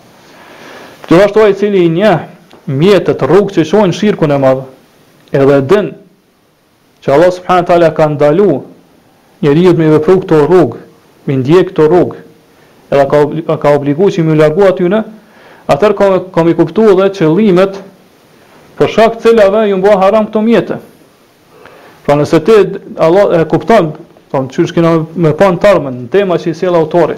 [1.09, 2.23] Gjithashtu ai i cili i njeh
[2.67, 4.65] mjetët, rrugë që shojnë shirku në madhë,
[5.39, 5.89] edhe din
[7.03, 8.49] që Allah subhanë talja ka ndalu
[9.43, 10.77] njëri ju me vëpru këto rrugë,
[11.29, 12.17] me ndje këto rrugë,
[12.91, 15.01] edhe ka, ka obligu që me largu aty në,
[15.71, 17.79] atër kom, kom i kuptu dhe që limet
[18.77, 20.77] për shak cilave ju mbua haram këto mjetë.
[22.05, 22.57] Pra nëse ti
[23.03, 23.93] Allah e kupton,
[24.31, 27.15] thon çysh kena me pa në tema që i sjell autori.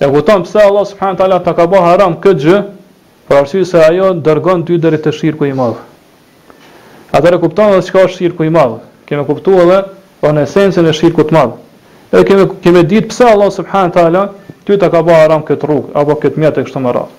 [0.00, 2.58] E kupton pse Allah subhanahu taala ta ka bë haram këtë gjë,
[3.28, 5.78] për arsye se ajo dërgon ty deri te shirku i madh.
[7.12, 8.78] Atë e kupton se çka është shirku i madh.
[9.08, 9.78] Kemë kuptuar edhe
[10.28, 11.54] on esencën e shirku të madh.
[12.12, 14.22] Edhe kemë kemë ditë pse Allah subhanahu taala
[14.64, 17.12] ty ta ka bërë haram këtë rrugë apo këtë mjet e kështu me radhë.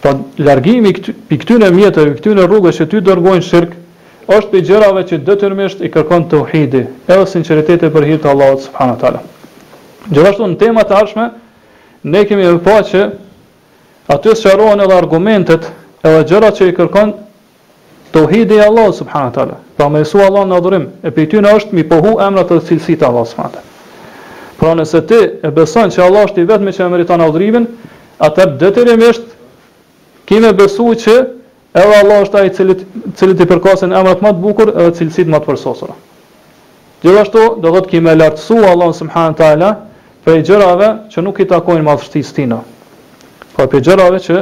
[0.00, 0.12] Pra
[0.46, 3.84] largimi i këtyre mjeteve, këtyre rrugëve që ty dërgojnë shirku
[4.28, 9.12] është për gjërave që dëtërmisht i kërkon të uhidi, edhe sinceritetet për hirtë Allahot s.a.
[10.12, 11.28] Gjërashtu në temat të arshme,
[12.12, 13.06] ne kemi e pa që
[14.08, 15.68] aty sqarohen edhe argumentet
[16.08, 17.10] edhe gjërat që i kërkon
[18.12, 19.56] të i Allahut subhanahu teala.
[19.76, 22.60] Pra me Jesu Allah në adhurim, e për ty në është mi pohu emrat dhe
[22.60, 23.48] cilësit Allah së
[24.58, 27.66] Pra nëse ti e beson që Allah është i me që e në adhurimin,
[28.18, 29.22] atër detyrimisht
[30.26, 31.14] kime besu që
[31.74, 32.80] edhe Allah është ai cilit,
[33.16, 35.94] cilit i përkasin emrat më të bukur edhe cilësit më të përsosura.
[37.04, 39.06] Gjithashtu, do dhëtë kime lartësu Allah së
[39.36, 39.70] tala
[40.24, 42.62] për i gjërave që nuk i takojnë madhështis tina.
[43.58, 44.38] Pra për gjërave që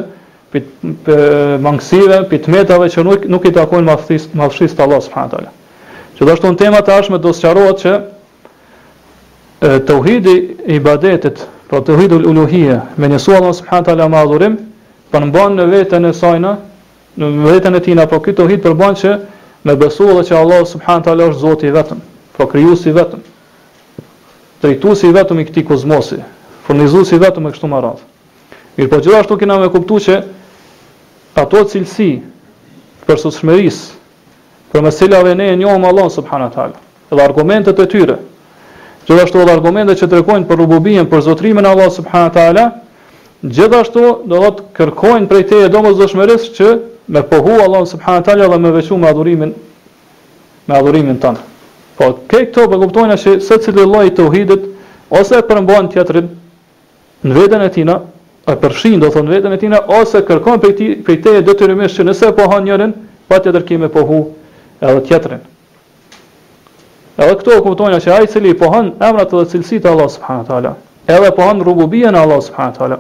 [0.55, 1.21] për
[1.65, 3.95] mangësive, për të metave që nuk, nuk i takojnë
[4.37, 7.95] mafshis të Allah subhanët Që dhe ashtu në tema të ashme do qarohet që
[9.89, 10.35] të uhidi
[10.69, 11.41] i badetit,
[11.71, 14.59] pra të uhidu l'uluhie, me njësu Allah subhanët ala ma për
[15.15, 16.53] po në banë në vetën e sajna,
[17.17, 19.15] në vetën e tina, pra këtë uhid për banë që
[19.67, 22.03] me besu dhe që Allah subhanët ala është zoti vetëm,
[22.37, 23.23] pra po kryu si vetëm,
[24.61, 26.21] trejtu si vetëm i këti kozmosi,
[26.69, 28.07] furnizu si vetëm e kështu maratë.
[28.77, 30.17] Mirë po gjithashtu kena me kuptu që
[31.41, 32.11] ato cilësi
[33.09, 33.79] për së shmeris,
[34.73, 36.75] për mësillave ne e njohëm Allah subhanat halë,
[37.13, 38.19] edhe argumentet e tyre,
[39.09, 42.65] gjithashtu edhe argumentet që rekojnë për rububien, për zotrimin Allah subhanat halë,
[43.47, 46.75] gjithashtu do dhëtë kërkojnë prej teje domës shmeris që
[47.17, 49.55] me pohu Allah subhanat halë dhe me vequ me adhurimin,
[50.67, 51.45] me adhurimin tënë.
[51.97, 54.69] Po, ke këto për po kuptojnë që se cilë loj të uhidit,
[55.09, 56.27] ose e përmbojnë tjetërin
[57.25, 57.97] në veden e tina,
[58.47, 62.05] e përfshin do thon veten e tina ose kërkon prej tij prej teje të që
[62.07, 62.93] nëse po han njërin
[63.29, 64.21] pa të dërkim e pohu
[64.81, 65.41] edhe tjetrin.
[67.19, 70.09] Edhe këto e kuptojnë se ai i cili po han emrat dhe cilësitë e Allah
[70.15, 70.73] subhanahu wa taala,
[71.11, 72.99] edhe po han rububien e Allah subhanahu wa taala.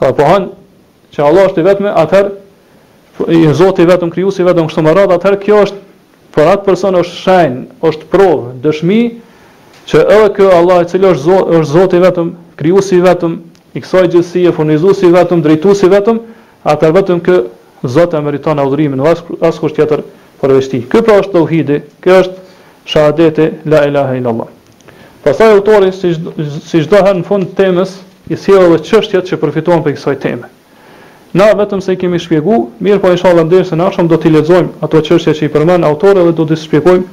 [0.00, 0.48] Fa po han
[1.14, 4.96] që Allah është i vetëm, atëherë i Zoti i vetëm krijuesi i vetëm kështu më
[4.98, 5.84] radh, atëherë kjo është
[6.34, 7.54] për atë person është shajn,
[7.88, 8.98] është provë, dëshmi
[9.88, 13.38] që edhe kjo Allah i cili është Zoti vetëm, krijuesi vetëm,
[13.76, 16.22] i kësaj gjësi e funizu si vetëm, drejtu si vetëm,
[16.72, 17.36] atër vetëm kë
[17.86, 20.00] Zotë e meritan e udhërimin, asë kështë jetër
[20.40, 20.78] përveçti.
[20.90, 24.46] Kë pra është të uhidi, është shahadete la ilaha illallah.
[25.20, 25.92] Pastaj Pasaj autorin,
[26.70, 27.92] si çdo si në fund temës,
[28.32, 30.48] i sjeve dhe qështjet që përfituan për kësaj teme.
[31.36, 34.32] Na vetëm se i kemi shpjegu, mirë pa i shalën dhejnë se në do t'i
[34.34, 37.06] lexojmë ato çështje që i përmend autori dhe do t'i shpjegojmë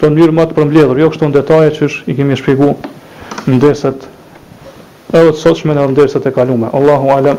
[0.00, 2.92] në mënyrë më të përmbledhur, jo kështu në detaje që i kemi shpjeguar
[3.46, 4.08] në deset
[5.14, 6.70] edhe të sotshme në ndërsa të kalume.
[6.80, 7.38] Allahu alam,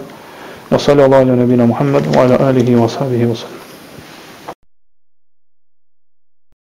[0.71, 3.66] wa sallallahu ala nëbina Muhammed, wa ala alihi wa sahbihi wa sallam.